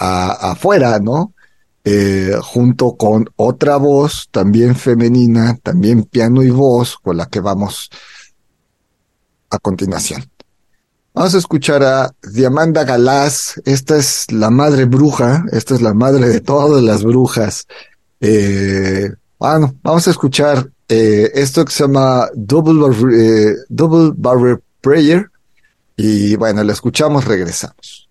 afuera, 0.00 0.98
¿no? 0.98 1.32
Eh, 1.84 2.34
junto 2.42 2.96
con 2.96 3.30
otra 3.36 3.76
voz 3.76 4.28
también 4.32 4.74
femenina, 4.74 5.56
también 5.62 6.02
piano 6.02 6.42
y 6.42 6.50
voz, 6.50 6.96
con 6.96 7.16
la 7.16 7.26
que 7.26 7.38
vamos 7.38 7.88
a 9.48 9.60
continuación. 9.60 10.28
Vamos 11.14 11.36
a 11.36 11.38
escuchar 11.38 11.84
a 11.84 12.10
Diamanda 12.32 12.82
Galás. 12.82 13.62
Esta 13.64 13.96
es 13.96 14.32
la 14.32 14.50
madre 14.50 14.86
bruja, 14.86 15.44
esta 15.52 15.76
es 15.76 15.82
la 15.82 15.94
madre 15.94 16.28
de 16.30 16.40
todas 16.40 16.82
las 16.82 17.04
brujas. 17.04 17.68
Eh, 18.22 19.12
bueno, 19.38 19.74
vamos 19.82 20.06
a 20.06 20.10
escuchar 20.12 20.68
eh, 20.88 21.30
esto 21.34 21.64
que 21.64 21.72
se 21.72 21.82
llama 21.82 22.28
Double, 22.34 22.80
Bar- 22.80 23.12
eh, 23.12 23.54
Double 23.68 24.12
Barrel 24.16 24.60
Prayer. 24.80 25.28
Y 25.96 26.36
bueno, 26.36 26.62
lo 26.64 26.72
escuchamos, 26.72 27.24
regresamos. 27.24 28.08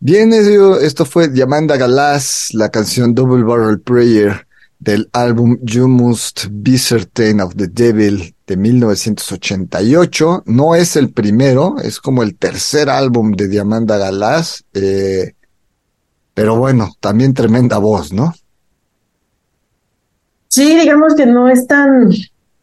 Bien, 0.00 0.32
esto 0.32 1.04
fue 1.04 1.28
Diamanda 1.28 1.76
Galas, 1.76 2.50
la 2.52 2.68
canción 2.68 3.14
Double 3.14 3.42
Barrel 3.42 3.80
Prayer 3.80 4.46
del 4.78 5.10
álbum 5.12 5.58
You 5.62 5.88
Must 5.88 6.46
Be 6.52 6.78
Certain 6.78 7.40
of 7.40 7.56
the 7.56 7.66
Devil 7.66 8.32
de 8.46 8.56
1988. 8.56 10.44
No 10.46 10.76
es 10.76 10.94
el 10.94 11.10
primero, 11.10 11.78
es 11.82 11.98
como 11.98 12.22
el 12.22 12.36
tercer 12.36 12.88
álbum 12.88 13.32
de 13.32 13.48
Diamanda 13.48 13.98
Galas, 13.98 14.64
eh, 14.72 15.32
pero 16.32 16.56
bueno, 16.56 16.92
también 17.00 17.34
tremenda 17.34 17.78
voz, 17.78 18.12
¿no? 18.12 18.32
Sí, 20.46 20.78
digamos 20.78 21.16
que 21.16 21.26
no 21.26 21.48
es 21.48 21.66
tan, 21.66 22.10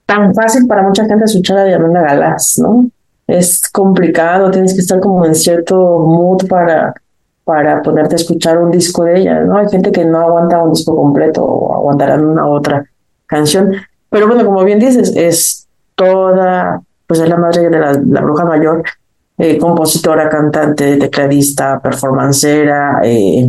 tan 0.05 0.33
fácil 0.33 0.67
para 0.67 0.83
mucha 0.83 1.05
gente 1.05 1.25
escuchar 1.25 1.57
a 1.57 1.65
Diamanda 1.65 2.01
Galás, 2.01 2.57
¿no? 2.59 2.89
Es 3.27 3.69
complicado, 3.69 4.49
tienes 4.51 4.73
que 4.73 4.79
estar 4.79 5.01
como 5.01 5.25
en 5.25 5.35
cierto 5.35 5.75
mood 5.75 6.47
para, 6.47 6.93
para 7.45 7.81
ponerte 7.83 8.15
a 8.15 8.17
escuchar 8.17 8.57
un 8.57 8.71
disco 8.71 9.03
de 9.03 9.21
ella, 9.21 9.39
¿no? 9.41 9.57
Hay 9.57 9.69
gente 9.69 9.91
que 9.91 10.03
no 10.03 10.19
aguanta 10.19 10.61
un 10.61 10.73
disco 10.73 10.95
completo 10.95 11.43
o 11.43 11.75
aguantarán 11.75 12.25
una 12.25 12.47
otra 12.47 12.83
canción. 13.27 13.71
Pero 14.09 14.27
bueno, 14.27 14.43
como 14.43 14.63
bien 14.63 14.79
dices, 14.79 15.13
es 15.15 15.67
toda, 15.93 16.81
pues 17.05 17.19
es 17.19 17.29
la 17.29 17.37
madre 17.37 17.69
de 17.69 17.79
la, 17.79 18.21
bruja 18.21 18.45
mayor, 18.45 18.83
eh, 19.37 19.59
compositora, 19.59 20.27
cantante, 20.27 20.97
tecladista, 20.97 21.79
performancera, 21.79 23.01
eh, 23.03 23.47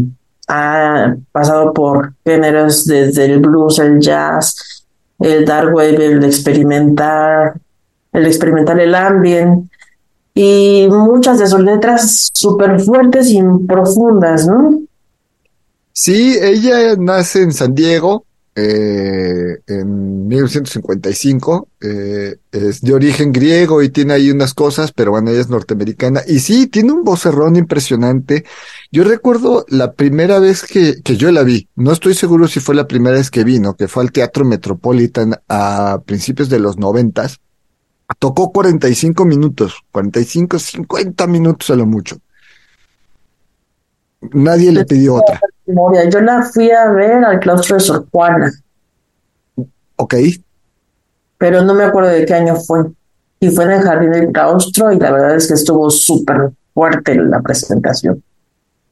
ha 0.48 1.14
pasado 1.32 1.72
por 1.72 2.12
géneros 2.22 2.84
desde 2.84 3.24
el 3.24 3.40
blues, 3.40 3.78
el 3.78 3.98
jazz, 3.98 4.84
el 5.18 5.46
dark 5.46 5.74
wave, 5.74 6.06
el 6.06 6.24
experimental, 6.24 7.54
el 8.12 8.26
experimental, 8.26 8.78
el 8.78 8.94
ambient, 8.94 9.70
y 10.38 10.86
muchas 10.90 11.38
de 11.38 11.46
sus 11.46 11.60
letras 11.60 12.30
súper 12.34 12.78
fuertes 12.78 13.30
y 13.30 13.40
profundas, 13.66 14.46
¿no? 14.46 14.82
Sí, 15.92 16.36
ella 16.38 16.94
nace 16.98 17.42
en 17.42 17.54
San 17.54 17.74
Diego 17.74 18.26
eh, 18.54 19.60
en 19.66 20.28
1955. 20.28 21.68
eh, 21.80 22.36
es 22.52 22.82
de 22.82 22.92
origen 22.92 23.32
griego 23.32 23.82
y 23.82 23.88
tiene 23.88 24.12
ahí 24.12 24.30
unas 24.30 24.52
cosas, 24.52 24.92
pero 24.92 25.12
bueno, 25.12 25.30
ella 25.30 25.40
es 25.40 25.48
norteamericana. 25.48 26.20
Y 26.26 26.40
sí, 26.40 26.66
tiene 26.66 26.92
un 26.92 27.02
vocerrón 27.02 27.56
impresionante. 27.56 28.44
Yo 28.92 29.04
recuerdo 29.04 29.64
la 29.68 29.94
primera 29.94 30.38
vez 30.38 30.64
que, 30.64 31.00
que 31.02 31.16
yo 31.16 31.32
la 31.32 31.44
vi. 31.44 31.70
No 31.76 31.92
estoy 31.92 32.12
seguro 32.12 32.46
si 32.46 32.60
fue 32.60 32.74
la 32.74 32.86
primera 32.86 33.16
vez 33.16 33.30
que 33.30 33.42
vino, 33.42 33.74
que 33.74 33.88
fue 33.88 34.02
al 34.02 34.12
Teatro 34.12 34.44
Metropolitan 34.44 35.34
a 35.48 36.02
principios 36.04 36.50
de 36.50 36.58
los 36.58 36.76
noventas. 36.76 37.40
Tocó 38.18 38.52
45 38.52 39.24
minutos, 39.24 39.74
45, 39.92 40.58
50 40.58 41.26
minutos 41.26 41.70
a 41.70 41.76
lo 41.76 41.86
mucho. 41.86 42.16
Nadie 44.32 44.72
le 44.72 44.84
pidió 44.84 45.16
otra. 45.16 45.40
Yo 45.66 46.20
la 46.20 46.42
fui 46.42 46.70
a 46.70 46.90
ver 46.90 47.24
al 47.24 47.38
claustro 47.40 47.76
de 47.76 47.80
Sor 47.80 48.06
Juana, 48.10 48.52
Ok. 49.96 50.14
pero 51.38 51.62
no 51.62 51.74
me 51.74 51.84
acuerdo 51.84 52.10
de 52.10 52.24
qué 52.24 52.34
año 52.34 52.56
fue. 52.56 52.84
Y 53.38 53.50
fue 53.50 53.64
en 53.64 53.72
el 53.72 53.82
jardín 53.82 54.12
del 54.12 54.32
claustro 54.32 54.90
y 54.92 54.98
la 54.98 55.12
verdad 55.12 55.36
es 55.36 55.46
que 55.48 55.54
estuvo 55.54 55.90
súper 55.90 56.50
fuerte 56.72 57.14
la 57.16 57.40
presentación. 57.42 58.22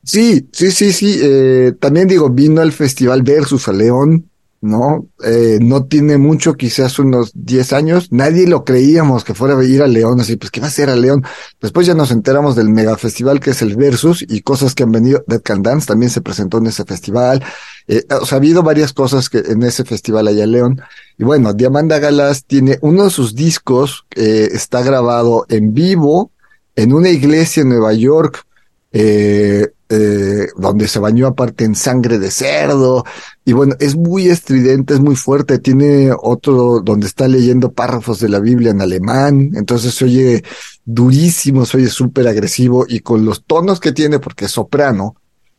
Sí, 0.03 0.49
sí, 0.53 0.71
sí, 0.71 0.93
sí. 0.93 1.19
eh, 1.23 1.73
también 1.81 2.07
digo, 2.09 2.29
vino 2.29 2.61
al 2.61 2.73
Festival 2.73 3.23
Versus 3.23 3.69
a 3.69 3.73
León, 3.73 4.29
¿no? 4.65 5.07
Eh, 5.23 5.59
no 5.61 5.85
tiene 5.85 6.19
mucho, 6.19 6.55
quizás 6.55 6.99
unos 6.99 7.31
10 7.35 7.73
años. 7.73 8.09
Nadie 8.11 8.47
lo 8.47 8.65
creíamos 8.65 9.23
que 9.23 9.35
fuera 9.35 9.59
a 9.59 9.65
ir 9.65 9.83
a 9.83 9.87
León, 9.87 10.21
así, 10.21 10.37
pues, 10.37 10.51
¿qué 10.51 10.61
va 10.61 10.67
a 10.67 10.71
hacer 10.71 10.91
a 10.91 10.97
León? 10.97 11.23
Después 11.61 11.87
ya 11.87 11.95
nos 11.95 12.11
enteramos 12.11 12.57
del 12.57 12.71
mega 12.71 12.97
festival 12.97 13.41
que 13.41 13.51
es 13.51 13.63
el 13.63 13.77
Versus 13.77 14.25
y 14.29 14.41
cosas 14.41 14.75
que 14.75 14.83
han 14.83 14.93
venido. 14.93 15.23
Dead 15.27 15.43
Can 15.43 15.63
Dance 15.63 15.87
también 15.87 16.11
se 16.11 16.21
presentó 16.21 16.59
en 16.59 16.67
ese 16.67 16.85
festival. 16.85 17.45
Eh, 17.87 18.05
ha 18.09 18.35
habido 18.35 18.63
varias 18.63 18.93
cosas 18.93 19.29
que 19.29 19.39
en 19.39 19.63
ese 19.63 19.85
festival 19.85 20.27
allá 20.27 20.45
en 20.45 20.53
León. 20.53 20.81
Y 21.19 21.25
bueno, 21.25 21.53
Diamanda 21.53 21.99
Galas 21.99 22.45
tiene 22.45 22.79
uno 22.81 23.05
de 23.05 23.11
sus 23.11 23.35
discos, 23.35 24.07
eh, 24.17 24.49
está 24.53 24.83
grabado 24.83 25.45
en 25.49 25.75
vivo 25.75 26.31
en 26.77 26.93
una 26.93 27.11
iglesia 27.11 27.63
en 27.63 27.69
Nueva 27.69 27.93
York. 27.93 28.45
Eh, 28.93 29.74
eh, 29.89 30.49
donde 30.57 30.89
se 30.89 30.99
bañó 30.99 31.27
aparte 31.27 31.65
en 31.65 31.75
sangre 31.75 32.19
de 32.19 32.31
cerdo, 32.31 33.05
y 33.45 33.53
bueno, 33.53 33.77
es 33.81 33.97
muy 33.97 34.29
estridente, 34.29 34.95
es 34.95 35.01
muy 35.01 35.17
fuerte, 35.17 35.59
tiene 35.59 36.11
otro 36.19 36.81
donde 36.81 37.07
está 37.07 37.29
leyendo 37.29 37.73
párrafos 37.73 38.21
de 38.21 38.29
la 38.29 38.41
Biblia 38.41 38.71
en 38.71 38.81
alemán, 38.81 39.51
entonces 39.55 39.95
se 39.95 40.05
oye 40.05 40.45
durísimo, 40.85 41.67
se 41.67 41.79
oye 41.79 41.89
súper 41.89 42.29
agresivo, 42.29 42.87
y 42.89 43.01
con 43.01 43.25
los 43.25 43.45
tonos 43.45 43.81
que 43.81 43.93
tiene, 43.93 44.19
porque 44.19 44.47
es 44.47 44.53
soprano, 44.53 45.17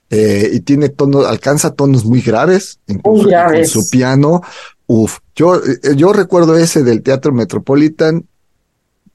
eh, 0.09 0.51
y 0.53 0.59
tiene 0.61 0.89
tonos, 0.89 1.26
alcanza 1.26 1.71
tonos 1.73 2.05
muy 2.05 2.21
graves, 2.21 2.80
incluso 2.88 3.23
Muy 3.23 3.32
graves. 3.32 3.71
con 3.73 3.82
su 3.84 3.89
piano, 3.89 4.41
Uf, 4.88 5.19
yo, 5.36 5.55
eh, 5.55 5.95
yo 5.95 6.13
recuerdo 6.13 6.57
ese 6.57 6.84
del 6.84 7.01
Teatro 7.01 7.32
Metropolitan, 7.32 8.28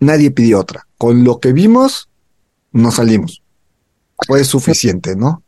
nadie 0.01 0.31
pidió 0.31 0.59
otra. 0.61 0.87
Con 0.99 1.25
lo 1.25 1.39
que 1.39 1.53
vimos, 1.53 2.09
nos 2.73 2.97
salimos. 2.97 3.43
Fue 4.27 4.45
suficiente, 4.45 5.17
¿no? 5.17 5.43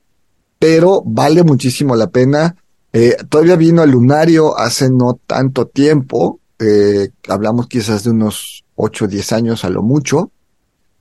Pero 0.59 1.03
vale 1.05 1.43
muchísimo 1.43 1.97
la 1.97 2.09
pena. 2.09 2.57
Eh, 2.93 3.17
todavía 3.29 3.57
vino 3.57 3.83
al 3.83 3.91
Lunario 3.91 4.57
hace 4.59 4.91
no 4.91 5.19
tanto 5.27 5.67
tiempo, 5.67 6.41
eh, 6.59 7.11
hablamos 7.29 7.67
quizás 7.67 8.05
de 8.05 8.11
unos 8.11 8.65
8 8.77 9.07
o 9.07 9.09
10 9.09 9.33
años 9.33 9.65
a 9.65 9.71
lo 9.71 9.83
mucho. 9.83 10.31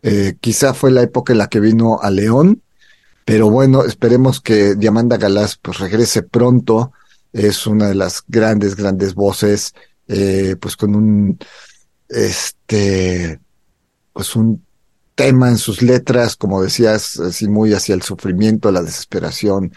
Eh, 0.02 0.36
quizá 0.40 0.74
fue 0.74 0.90
la 0.92 1.04
época 1.04 1.34
en 1.34 1.40
la 1.40 1.48
que 1.48 1.60
vino 1.60 2.00
a 2.02 2.10
León, 2.10 2.62
pero 3.26 3.50
bueno, 3.50 3.84
esperemos 3.84 4.42
que 4.42 4.76
Diamanda 4.76 5.18
Galás 5.18 5.58
pues 5.62 5.80
regrese 5.80 6.24
pronto. 6.24 6.94
Es 7.34 7.68
una 7.68 7.88
de 7.88 7.96
las 7.96 8.24
grandes, 8.28 8.76
grandes 8.76 9.14
voces, 9.14 9.74
pues 10.06 10.76
con 10.76 10.96
un, 10.96 11.40
este, 12.10 13.40
pues 14.12 14.36
un 14.36 14.66
tema 15.22 15.50
en 15.50 15.58
sus 15.58 15.82
letras, 15.82 16.36
como 16.36 16.64
decías, 16.64 17.20
así 17.20 17.48
muy 17.48 17.74
hacia 17.74 17.94
el 17.94 18.02
sufrimiento, 18.02 18.72
la 18.72 18.82
desesperación, 18.82 19.72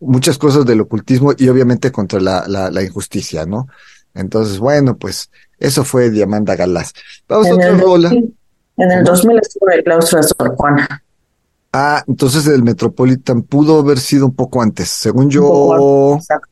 muchas 0.00 0.36
cosas 0.36 0.66
del 0.66 0.82
ocultismo 0.82 1.32
y 1.36 1.48
obviamente 1.48 1.90
contra 1.90 2.20
la, 2.20 2.44
la, 2.46 2.70
la 2.70 2.82
injusticia, 2.82 3.46
¿no? 3.46 3.68
Entonces, 4.14 4.58
bueno, 4.58 4.98
pues 4.98 5.30
eso 5.58 5.84
fue 5.84 6.10
Diamanda 6.10 6.56
Galás. 6.56 6.92
Vamos 7.26 7.48
a 7.48 7.54
otra 7.54 7.76
rola. 7.76 8.10
2000 8.10 8.34
en 8.76 8.90
el 8.90 9.04
2000 9.04 9.38
estuvo 9.38 9.70
en 9.70 9.78
el 9.78 9.84
claustro 9.84 10.20
de 10.20 10.28
Sor 10.28 10.56
Juana. 10.56 11.02
Ah, 11.72 12.04
entonces 12.06 12.46
el 12.46 12.62
Metropolitan 12.62 13.42
pudo 13.42 13.80
haber 13.80 13.98
sido 13.98 14.26
un 14.26 14.34
poco 14.34 14.60
antes. 14.60 14.90
Según 14.90 15.30
yo, 15.30 16.16
exacto. 16.18 16.48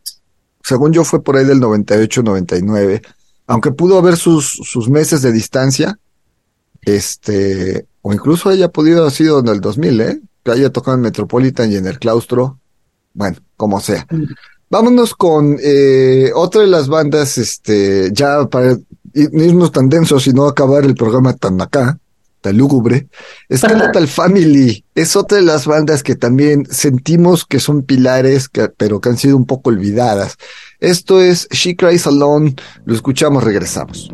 según 0.63 0.93
yo 0.93 1.05
fue 1.05 1.23
por 1.23 1.37
ahí 1.37 1.45
del 1.45 1.61
98, 1.61 2.23
99. 2.23 3.03
Aunque 3.47 3.73
pudo 3.73 3.99
haber 3.99 4.17
sus, 4.17 4.49
sus 4.63 4.89
meses 4.89 5.23
de 5.23 5.33
distancia, 5.33 5.99
este, 6.83 7.87
o 8.03 8.13
incluso 8.13 8.49
haya 8.49 8.69
podido 8.69 9.01
haber 9.01 9.13
sido 9.13 9.41
en 9.41 9.49
el 9.49 9.61
2000, 9.61 10.01
¿eh? 10.01 10.21
Que 10.45 10.53
haya 10.53 10.71
tocado 10.71 10.97
en 10.97 11.03
Metropolitan 11.03 11.71
y 11.71 11.77
en 11.77 11.87
el 11.87 11.99
claustro. 11.99 12.59
Bueno, 13.13 13.37
como 13.57 13.81
sea. 13.81 14.07
Vámonos 14.71 15.15
con 15.15 15.57
eh, 15.63 16.31
otra 16.35 16.61
de 16.63 16.69
las 16.69 16.89
bandas, 16.89 17.39
este, 17.39 18.11
ya 18.13 18.47
para 18.47 18.73
ir- 18.73 19.31
no 19.33 19.43
irnos 19.45 19.73
tan 19.73 19.89
densos 19.89 20.27
y 20.29 20.33
no 20.33 20.47
acabar 20.47 20.85
el 20.85 20.95
programa 20.95 21.33
tan 21.35 21.61
acá, 21.61 21.99
tan 22.41 22.57
lúgubre. 22.57 23.09
Skeletal 23.53 24.07
Family 24.07 24.85
es 24.95 25.17
otra 25.17 25.39
de 25.39 25.45
las 25.45 25.67
bandas 25.67 26.03
que 26.05 26.15
también 26.15 26.67
sentimos 26.71 27.45
que 27.45 27.59
son 27.59 27.83
pilares, 27.83 28.49
que- 28.49 28.69
pero 28.69 29.01
que 29.01 29.09
han 29.09 29.19
sido 29.19 29.37
un 29.37 29.45
poco 29.45 29.71
olvidadas. 29.71 30.37
Esto 30.79 31.21
es 31.21 31.49
She 31.51 31.75
Cries 31.77 32.07
Alone, 32.07 32.55
lo 32.85 32.95
escuchamos, 32.95 33.43
regresamos. 33.43 34.09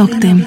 Noctem. 0.00 0.40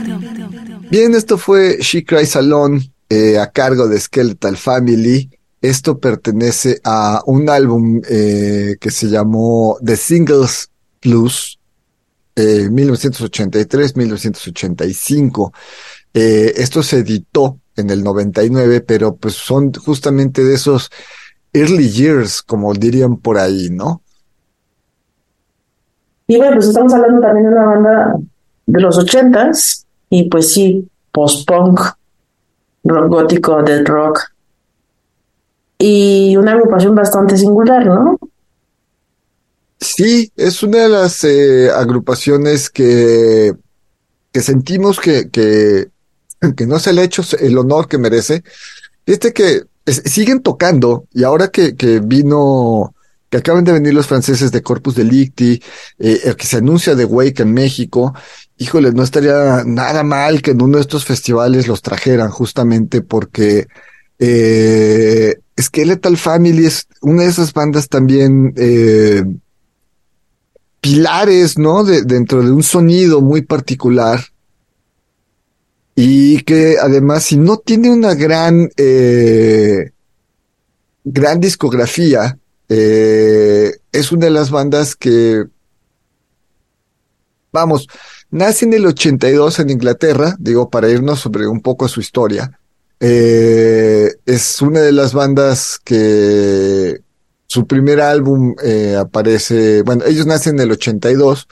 Bien, 0.89 1.13
esto 1.13 1.37
fue 1.37 1.77
She 1.79 2.03
Cries 2.03 2.35
Alone 2.35 2.81
eh, 3.07 3.37
a 3.37 3.51
cargo 3.51 3.87
de 3.87 3.99
Skeletal 3.99 4.57
Family. 4.57 5.29
Esto 5.61 5.99
pertenece 5.99 6.81
a 6.83 7.21
un 7.27 7.47
álbum 7.49 8.01
eh, 8.09 8.77
que 8.81 8.89
se 8.89 9.09
llamó 9.09 9.77
The 9.85 9.95
Singles 9.95 10.71
Plus, 10.99 11.59
eh, 12.35 12.67
1983-1985. 12.71 15.53
Eh, 16.15 16.53
esto 16.57 16.81
se 16.81 16.97
editó 16.99 17.59
en 17.75 17.91
el 17.91 18.03
99, 18.03 18.81
pero 18.81 19.15
pues 19.15 19.35
son 19.35 19.71
justamente 19.73 20.43
de 20.43 20.55
esos 20.55 20.89
early 21.53 21.89
years, 21.89 22.41
como 22.41 22.73
dirían 22.73 23.17
por 23.17 23.37
ahí, 23.37 23.69
¿no? 23.69 24.01
Y 26.25 26.37
bueno, 26.37 26.55
pues 26.55 26.69
estamos 26.69 26.91
hablando 26.93 27.21
también 27.21 27.45
de 27.45 27.51
una 27.51 27.65
banda 27.65 28.15
de 28.65 28.81
los 28.81 28.97
ochentas, 28.97 29.85
y 30.09 30.29
pues 30.29 30.53
sí, 30.53 30.87
post-punk, 31.11 31.79
rock 32.83 33.09
gótico, 33.09 33.61
dead 33.63 33.85
rock, 33.85 34.19
y 35.77 36.35
una 36.37 36.53
agrupación 36.53 36.95
bastante 36.95 37.37
singular, 37.37 37.85
¿no? 37.85 38.17
Sí, 39.79 40.31
es 40.37 40.63
una 40.63 40.83
de 40.83 40.89
las 40.89 41.23
eh, 41.25 41.69
agrupaciones 41.69 42.69
que, 42.69 43.53
que 44.31 44.41
sentimos 44.41 44.99
que, 44.99 45.29
que, 45.29 45.89
no 46.67 46.79
se 46.79 46.93
le 46.93 47.01
ha 47.01 47.05
hecho 47.05 47.21
el 47.37 47.57
honor 47.57 47.89
que 47.89 47.97
merece. 47.97 48.43
Fíjate 49.05 49.33
que 49.33 49.63
siguen 49.85 50.41
tocando 50.41 51.05
y 51.13 51.23
ahora 51.23 51.49
que, 51.49 51.75
que 51.75 51.99
vino, 51.99 52.95
que 53.29 53.37
acaban 53.37 53.65
de 53.65 53.73
venir 53.73 53.93
los 53.93 54.07
franceses 54.07 54.53
de 54.53 54.63
Corpus 54.63 54.95
Delicti, 54.95 55.61
eh, 55.99 56.33
que 56.37 56.47
se 56.47 56.57
anuncia 56.57 56.95
de 56.95 57.03
Wake 57.03 57.41
en 57.41 57.53
México, 57.53 58.13
híjole, 58.63 58.93
no 58.93 59.03
estaría 59.03 59.63
nada 59.65 60.03
mal 60.03 60.41
que 60.41 60.51
en 60.51 60.61
uno 60.61 60.77
de 60.77 60.81
estos 60.81 61.03
festivales 61.03 61.67
los 61.67 61.81
trajeran 61.81 62.29
justamente 62.29 63.01
porque 63.01 63.67
eh, 64.19 65.35
Skeletal 65.59 66.15
Family 66.17 66.65
es 66.65 66.87
una 67.01 67.23
de 67.23 67.29
esas 67.29 67.51
bandas 67.51 67.89
también 67.89 68.53
eh, 68.55 69.23
pilares, 70.79 71.57
¿no? 71.57 71.83
De, 71.83 72.03
dentro 72.03 72.41
de 72.41 72.51
un 72.51 72.63
sonido 72.63 73.19
muy 73.19 73.41
particular 73.41 74.21
y 75.95 76.41
que 76.43 76.77
además 76.81 77.25
si 77.25 77.37
no 77.37 77.57
tiene 77.57 77.91
una 77.91 78.15
gran 78.15 78.69
eh, 78.77 79.91
gran 81.03 81.39
discografía 81.39 82.37
eh, 82.69 83.71
es 83.91 84.11
una 84.11 84.25
de 84.25 84.31
las 84.31 84.49
bandas 84.49 84.95
que 84.95 85.43
vamos 87.51 87.87
nace 88.33 88.65
en 88.65 88.73
el 88.73 88.85
82 88.85 89.59
en 89.59 89.69
Inglaterra 89.69 90.35
digo 90.39 90.69
para 90.69 90.89
irnos 90.89 91.19
sobre 91.21 91.47
un 91.47 91.61
poco 91.61 91.87
su 91.87 91.99
historia. 92.01 92.59
Eh, 92.99 94.11
es 94.25 94.61
una 94.61 94.79
de 94.81 94.91
las 94.91 95.13
bandas 95.13 95.79
que 95.83 96.99
su 97.47 97.67
primer 97.67 97.99
álbum 98.01 98.55
eh, 98.63 98.95
aparece 98.97 99.81
bueno 99.83 100.05
ellos 100.05 100.25
nacen 100.25 100.55
en 100.55 100.61
el 100.61 100.71
82 100.71 101.47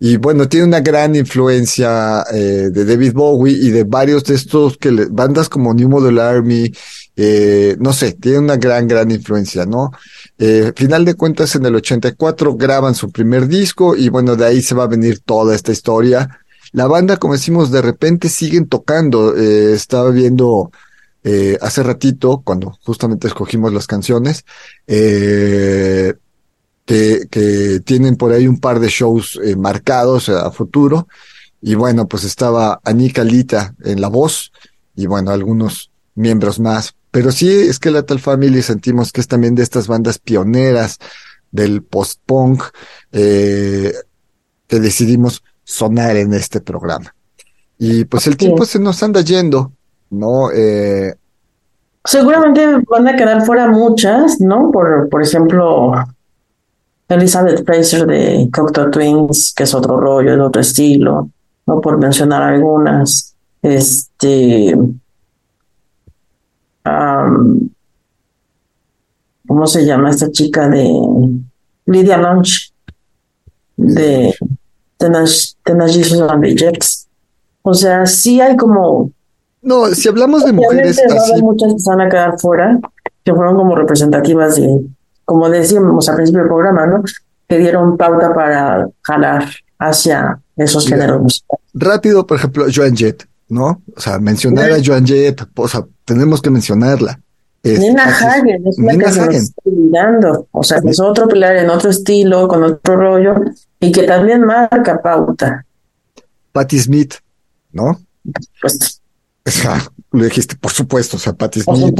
y 0.00 0.16
bueno, 0.16 0.48
tiene 0.48 0.66
una 0.66 0.80
gran 0.80 1.16
influencia 1.16 2.24
eh, 2.32 2.68
de 2.70 2.84
David 2.84 3.12
Bowie 3.14 3.52
y 3.60 3.70
de 3.70 3.82
varios 3.82 4.22
de 4.24 4.34
estos 4.36 4.78
que 4.78 4.92
le- 4.92 5.06
bandas 5.06 5.48
como 5.48 5.74
New 5.74 5.88
Model 5.88 6.20
Army, 6.20 6.72
eh, 7.20 7.76
no 7.80 7.92
sé, 7.92 8.12
tiene 8.12 8.38
una 8.38 8.56
gran, 8.56 8.86
gran 8.86 9.10
influencia, 9.10 9.66
¿no? 9.66 9.90
Eh, 10.38 10.72
final 10.76 11.04
de 11.04 11.14
cuentas, 11.14 11.56
en 11.56 11.66
el 11.66 11.74
84 11.74 12.54
graban 12.54 12.94
su 12.94 13.10
primer 13.10 13.48
disco 13.48 13.96
y 13.96 14.08
bueno, 14.08 14.36
de 14.36 14.46
ahí 14.46 14.62
se 14.62 14.76
va 14.76 14.84
a 14.84 14.86
venir 14.86 15.18
toda 15.18 15.56
esta 15.56 15.72
historia. 15.72 16.38
La 16.70 16.86
banda, 16.86 17.16
como 17.16 17.34
decimos, 17.34 17.72
de 17.72 17.82
repente 17.82 18.28
siguen 18.28 18.68
tocando. 18.68 19.36
Eh, 19.36 19.72
estaba 19.72 20.10
viendo 20.10 20.70
eh, 21.24 21.58
hace 21.60 21.82
ratito, 21.82 22.42
cuando 22.44 22.78
justamente 22.84 23.26
escogimos 23.26 23.72
las 23.72 23.88
canciones, 23.88 24.44
eh, 24.86 26.14
que, 26.84 27.26
que 27.30 27.80
tienen 27.84 28.14
por 28.16 28.32
ahí 28.32 28.46
un 28.46 28.60
par 28.60 28.78
de 28.78 28.88
shows 28.88 29.40
eh, 29.44 29.56
marcados 29.56 30.28
a 30.28 30.50
futuro. 30.52 31.08
Y 31.60 31.74
bueno, 31.74 32.06
pues 32.06 32.22
estaba 32.22 32.80
Anika 32.84 33.24
Lita 33.24 33.74
en 33.84 34.00
la 34.00 34.08
voz 34.08 34.52
y 34.94 35.06
bueno, 35.06 35.32
algunos 35.32 35.90
miembros 36.14 36.60
más. 36.60 36.94
Pero 37.18 37.32
sí, 37.32 37.72
Skeletal 37.72 38.20
Family 38.20 38.62
sentimos 38.62 39.10
que 39.10 39.20
es 39.20 39.26
también 39.26 39.56
de 39.56 39.64
estas 39.64 39.88
bandas 39.88 40.20
pioneras 40.20 40.98
del 41.50 41.82
post-punk 41.82 42.62
eh, 43.10 43.92
que 44.68 44.78
decidimos 44.78 45.42
sonar 45.64 46.14
en 46.16 46.32
este 46.32 46.60
programa. 46.60 47.12
Y 47.76 48.04
pues 48.04 48.28
el 48.28 48.36
tiempo 48.36 48.62
es. 48.62 48.68
se 48.68 48.78
nos 48.78 49.02
anda 49.02 49.20
yendo, 49.22 49.72
¿no? 50.10 50.52
Eh, 50.52 51.12
Seguramente 52.04 52.64
van 52.88 53.08
a 53.08 53.16
quedar 53.16 53.44
fuera 53.44 53.66
muchas, 53.66 54.40
¿no? 54.40 54.70
Por, 54.70 55.08
por 55.08 55.20
ejemplo, 55.20 55.94
Elizabeth 57.08 57.66
Fraser 57.66 58.06
de 58.06 58.48
Cocteau 58.52 58.92
Twins, 58.92 59.54
que 59.56 59.64
es 59.64 59.74
otro 59.74 59.98
rollo, 59.98 60.34
es 60.34 60.40
otro 60.40 60.60
estilo, 60.60 61.28
¿no? 61.66 61.80
Por 61.80 61.98
mencionar 61.98 62.44
algunas. 62.44 63.34
Este. 63.60 64.76
¿Cómo 69.46 69.66
se 69.66 69.84
llama 69.84 70.10
esta 70.10 70.30
chica 70.30 70.68
de 70.68 70.88
Lydia 71.86 72.18
Lunch? 72.18 72.72
De 73.76 74.34
the 74.98 76.56
Jets. 76.56 77.08
O 77.62 77.74
sea, 77.74 78.06
sí 78.06 78.40
hay 78.40 78.56
como 78.56 79.12
no, 79.62 79.86
si 79.88 80.08
hablamos 80.08 80.44
de 80.44 80.52
mujeres 80.52 80.98
así, 80.98 81.42
muchas 81.42 81.74
que 81.74 81.78
se 81.78 81.90
van 81.90 82.00
a 82.00 82.08
quedar 82.08 82.38
fuera, 82.38 82.78
que 83.24 83.34
fueron 83.34 83.56
como 83.56 83.74
representativas 83.74 84.56
de, 84.56 84.86
como 85.24 85.48
decíamos 85.48 86.08
al 86.08 86.16
principio 86.16 86.40
del 86.40 86.48
programa, 86.48 86.86
¿no? 86.86 87.02
Que 87.46 87.58
dieron 87.58 87.96
pauta 87.96 88.32
para 88.32 88.88
jalar 89.02 89.44
hacia 89.78 90.40
esos 90.56 90.86
géneros 90.86 91.20
musicales. 91.20 91.64
rápido, 91.74 92.26
por 92.26 92.38
ejemplo, 92.38 92.66
Joan 92.74 92.96
Jett, 92.96 93.27
¿no? 93.48 93.82
O 93.96 94.00
sea, 94.00 94.18
mencionar 94.18 94.72
a 94.72 94.78
Joan 94.84 95.06
Jett, 95.06 95.42
o 95.54 95.68
sea, 95.68 95.84
tenemos 96.04 96.40
que 96.42 96.50
mencionarla. 96.50 97.20
Este, 97.62 97.80
Nina 97.88 98.04
Patis- 98.06 98.26
Hagen 98.26 98.66
es 98.66 98.78
una 98.78 98.92
Nina 98.92 99.04
que 99.04 99.10
nos 99.10 99.18
Hagen. 99.18 99.42
está 99.42 100.40
o 100.52 100.62
sea, 100.62 100.80
que 100.80 100.90
es 100.90 101.00
otro 101.00 101.26
pilar 101.28 101.56
en 101.56 101.70
otro 101.70 101.90
estilo, 101.90 102.46
con 102.46 102.62
otro 102.62 102.96
rollo, 102.96 103.34
y 103.80 103.90
que 103.92 104.04
también 104.04 104.44
marca 104.44 105.00
pauta. 105.02 105.64
Patti 106.52 106.78
Smith, 106.78 107.14
¿no? 107.72 108.00
Pues, 108.60 109.00
O 109.46 109.50
sea, 109.50 109.82
lo 110.12 110.24
dijiste, 110.24 110.56
por 110.56 110.72
supuesto, 110.72 111.16
o 111.16 111.20
sea, 111.20 111.32
Patti 111.32 111.60
Smith. 111.62 111.98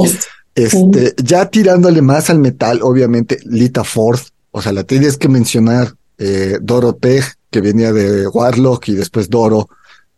Este, 0.55 1.15
ya 1.23 1.49
tirándole 1.49 2.03
más 2.03 2.31
al 2.31 2.39
metal, 2.41 2.81
obviamente, 2.83 3.39
Lita 3.45 3.85
Ford, 3.85 4.19
o 4.51 4.61
sea, 4.61 4.73
la 4.73 4.83
tienes 4.85 5.17
que 5.17 5.29
mencionar, 5.29 5.95
eh, 6.19 6.59
Doro 6.61 6.99
que 7.51 7.61
venía 7.61 7.93
de 7.93 8.27
Warlock 8.27 8.89
y 8.89 8.95
después 8.95 9.31
Doro 9.31 9.69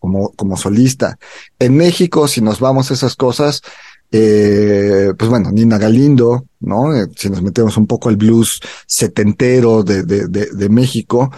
como, 0.00 0.32
como 0.32 0.56
solista. 0.56 1.18
En 1.58 1.76
México, 1.76 2.26
si 2.26 2.40
nos 2.40 2.58
vamos 2.58 2.90
a 2.90 2.94
esas 2.94 3.14
cosas, 3.14 3.62
eh, 4.10 5.12
pues 5.16 5.30
bueno, 5.30 5.52
Nina 5.52 5.78
Galindo, 5.78 6.46
¿no? 6.58 6.96
Eh, 6.96 7.06
si 7.14 7.30
nos 7.30 7.42
metemos 7.42 7.76
un 7.76 7.86
poco 7.86 8.08
al 8.08 8.16
blues 8.16 8.60
setentero 8.86 9.84
de, 9.84 10.02
de, 10.02 10.26
de, 10.26 10.46
de 10.46 10.68
México, 10.68 11.30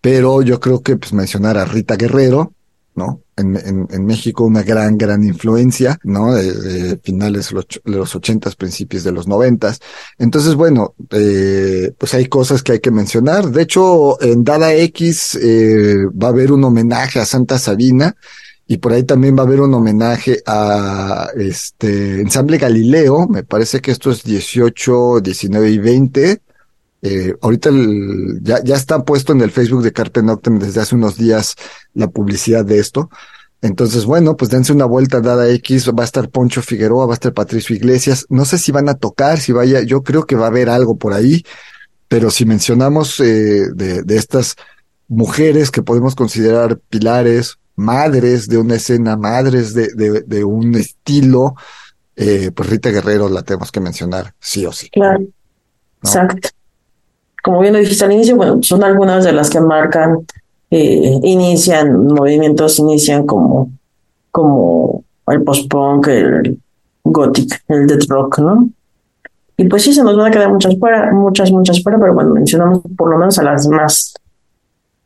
pero 0.00 0.42
yo 0.42 0.58
creo 0.58 0.82
que 0.82 0.96
pues 0.96 1.12
mencionar 1.12 1.56
a 1.56 1.64
Rita 1.64 1.96
Guerrero, 1.96 2.52
¿no? 2.96 3.22
En, 3.36 3.56
en, 3.56 3.86
en 3.90 4.06
México 4.06 4.44
una 4.44 4.62
gran, 4.62 4.96
gran 4.96 5.22
influencia, 5.22 5.98
¿no? 6.02 6.34
De, 6.34 6.52
de 6.52 6.96
finales 6.98 7.50
de 7.50 7.64
los, 7.84 8.16
ochentas, 8.16 8.56
principios 8.56 9.04
de 9.04 9.12
los 9.12 9.28
noventas. 9.28 9.80
Entonces, 10.18 10.54
bueno, 10.54 10.94
eh, 11.10 11.92
pues 11.98 12.14
hay 12.14 12.26
cosas 12.26 12.62
que 12.62 12.72
hay 12.72 12.80
que 12.80 12.90
mencionar. 12.90 13.50
De 13.50 13.62
hecho, 13.62 14.20
en 14.22 14.42
Dada 14.42 14.74
X 14.74 15.38
eh, 15.40 16.06
va 16.10 16.28
a 16.28 16.30
haber 16.30 16.50
un 16.50 16.64
homenaje 16.64 17.20
a 17.20 17.26
Santa 17.26 17.58
Sabina 17.58 18.16
y 18.66 18.78
por 18.78 18.92
ahí 18.92 19.04
también 19.04 19.36
va 19.36 19.42
a 19.42 19.46
haber 19.46 19.60
un 19.60 19.74
homenaje 19.74 20.42
a 20.46 21.28
este 21.36 22.20
Ensamble 22.20 22.58
Galileo. 22.58 23.28
Me 23.28 23.44
parece 23.44 23.80
que 23.80 23.92
esto 23.92 24.10
es 24.10 24.24
18, 24.24 25.20
19 25.20 25.70
y 25.70 25.78
20. 25.78 26.42
Eh, 27.08 27.34
ahorita 27.40 27.68
el- 27.68 28.40
ya, 28.42 28.62
ya 28.64 28.74
está 28.74 29.04
puesto 29.04 29.32
en 29.32 29.40
el 29.40 29.52
Facebook 29.52 29.82
de 29.84 29.92
Carpe 29.92 30.22
Noctem 30.22 30.58
desde 30.58 30.80
hace 30.80 30.96
unos 30.96 31.16
días 31.16 31.54
la 31.94 32.08
publicidad 32.08 32.64
de 32.64 32.78
esto. 32.80 33.10
Entonces, 33.62 34.04
bueno, 34.04 34.36
pues 34.36 34.50
dense 34.50 34.72
una 34.72 34.86
vuelta 34.86 35.20
Dada 35.20 35.48
X, 35.50 35.88
va 35.90 36.02
a 36.02 36.04
estar 36.04 36.28
Poncho 36.30 36.62
Figueroa, 36.62 37.06
va 37.06 37.12
a 37.12 37.18
estar 37.20 37.32
Patricio 37.32 37.76
Iglesias. 37.76 38.26
No 38.28 38.44
sé 38.44 38.58
si 38.58 38.72
van 38.72 38.88
a 38.88 38.94
tocar, 38.94 39.38
si 39.38 39.52
vaya, 39.52 39.82
yo 39.82 40.02
creo 40.02 40.24
que 40.26 40.36
va 40.36 40.46
a 40.46 40.48
haber 40.48 40.68
algo 40.68 40.96
por 40.96 41.12
ahí, 41.12 41.44
pero 42.08 42.30
si 42.30 42.44
mencionamos 42.44 43.20
eh, 43.20 43.68
de, 43.74 44.02
de 44.02 44.16
estas 44.16 44.56
mujeres 45.08 45.70
que 45.70 45.82
podemos 45.82 46.14
considerar 46.16 46.78
pilares, 46.90 47.58
madres 47.76 48.48
de 48.48 48.58
una 48.58 48.74
escena, 48.76 49.16
madres 49.16 49.74
de, 49.74 49.88
de, 49.94 50.22
de 50.22 50.44
un 50.44 50.74
estilo, 50.74 51.54
eh, 52.16 52.50
pues 52.54 52.68
Rita 52.68 52.90
Guerrero 52.90 53.28
la 53.28 53.42
tenemos 53.42 53.70
que 53.70 53.80
mencionar, 53.80 54.34
sí 54.40 54.66
o 54.66 54.72
sí. 54.72 54.88
Claro, 54.90 55.24
exacto. 56.02 56.48
Como 57.46 57.60
bien 57.60 57.74
lo 57.74 57.78
dijiste 57.78 58.04
al 58.04 58.10
inicio, 58.10 58.34
bueno, 58.34 58.58
son 58.60 58.82
algunas 58.82 59.24
de 59.24 59.30
las 59.30 59.48
que 59.50 59.60
marcan, 59.60 60.26
eh, 60.68 61.20
inician 61.22 62.08
movimientos, 62.08 62.80
inician 62.80 63.24
como, 63.24 63.70
como 64.32 65.04
el 65.28 65.44
post-punk, 65.44 66.08
el 66.08 66.60
gothic, 67.04 67.62
el 67.68 67.86
death 67.86 68.08
rock, 68.08 68.40
¿no? 68.40 68.68
Y 69.56 69.64
pues 69.66 69.84
sí, 69.84 69.92
se 69.92 70.02
nos 70.02 70.16
van 70.16 70.26
a 70.26 70.30
quedar 70.32 70.50
muchas 70.52 70.76
fuera, 70.76 71.12
muchas, 71.12 71.52
muchas 71.52 71.80
fuera, 71.84 72.00
pero 72.00 72.14
bueno, 72.14 72.34
mencionamos 72.34 72.80
por 72.96 73.10
lo 73.10 73.16
menos 73.16 73.38
a 73.38 73.44
las 73.44 73.68
más 73.68 74.14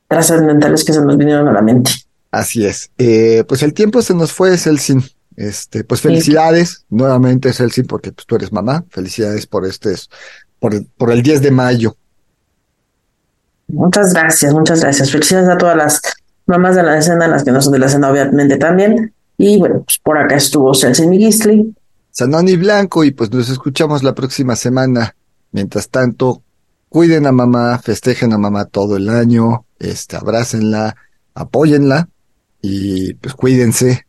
trascendentales 0.08 0.82
que 0.82 0.94
se 0.94 1.04
nos 1.04 1.18
vinieron 1.18 1.46
a 1.46 1.52
la 1.52 1.60
mente. 1.60 1.90
Así 2.30 2.64
es. 2.64 2.90
Eh, 2.96 3.44
pues 3.46 3.62
el 3.62 3.74
tiempo 3.74 4.00
se 4.00 4.14
nos 4.14 4.32
fue, 4.32 4.56
Celsin. 4.56 5.02
Este, 5.36 5.84
pues 5.84 6.00
felicidades 6.00 6.86
nuevamente, 6.88 7.52
Celsin, 7.52 7.86
porque 7.86 8.12
pues, 8.12 8.26
tú 8.26 8.36
eres 8.36 8.50
mamá. 8.50 8.82
Felicidades 8.88 9.46
por 9.46 9.66
este, 9.66 9.94
por, 10.58 10.72
por 10.96 11.12
el 11.12 11.22
10 11.22 11.42
de 11.42 11.50
mayo. 11.50 11.96
Muchas 13.72 14.12
gracias, 14.12 14.52
muchas 14.52 14.80
gracias. 14.80 15.10
Felicidades 15.10 15.48
a 15.48 15.58
todas 15.58 15.76
las 15.76 16.00
mamás 16.46 16.76
de 16.76 16.82
la 16.82 16.98
escena, 16.98 17.28
las 17.28 17.44
que 17.44 17.52
no 17.52 17.62
son 17.62 17.72
de 17.72 17.78
la 17.78 17.86
escena, 17.86 18.10
obviamente 18.10 18.56
también. 18.56 19.12
Y 19.38 19.58
bueno, 19.58 19.82
pues 19.84 19.98
por 20.02 20.18
acá 20.18 20.36
estuvo 20.36 20.74
Celsin 20.74 21.10
Miguisli. 21.10 21.74
Sanoni 22.10 22.56
Blanco 22.56 23.04
y 23.04 23.12
pues 23.12 23.32
nos 23.32 23.48
escuchamos 23.48 24.02
la 24.02 24.14
próxima 24.14 24.56
semana. 24.56 25.14
Mientras 25.52 25.88
tanto, 25.88 26.42
cuiden 26.88 27.26
a 27.26 27.32
mamá, 27.32 27.78
festejen 27.78 28.32
a 28.32 28.38
mamá 28.38 28.66
todo 28.66 28.96
el 28.96 29.08
año, 29.08 29.64
este, 29.78 30.16
abrácenla, 30.16 30.96
apóyenla 31.34 32.08
y 32.60 33.14
pues 33.14 33.34
cuídense 33.34 34.06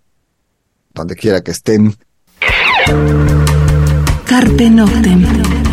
donde 0.94 1.16
quiera 1.16 1.42
que 1.42 1.52
estén. 1.52 1.96
Carpe 4.26 4.70
Noctem. 4.70 5.71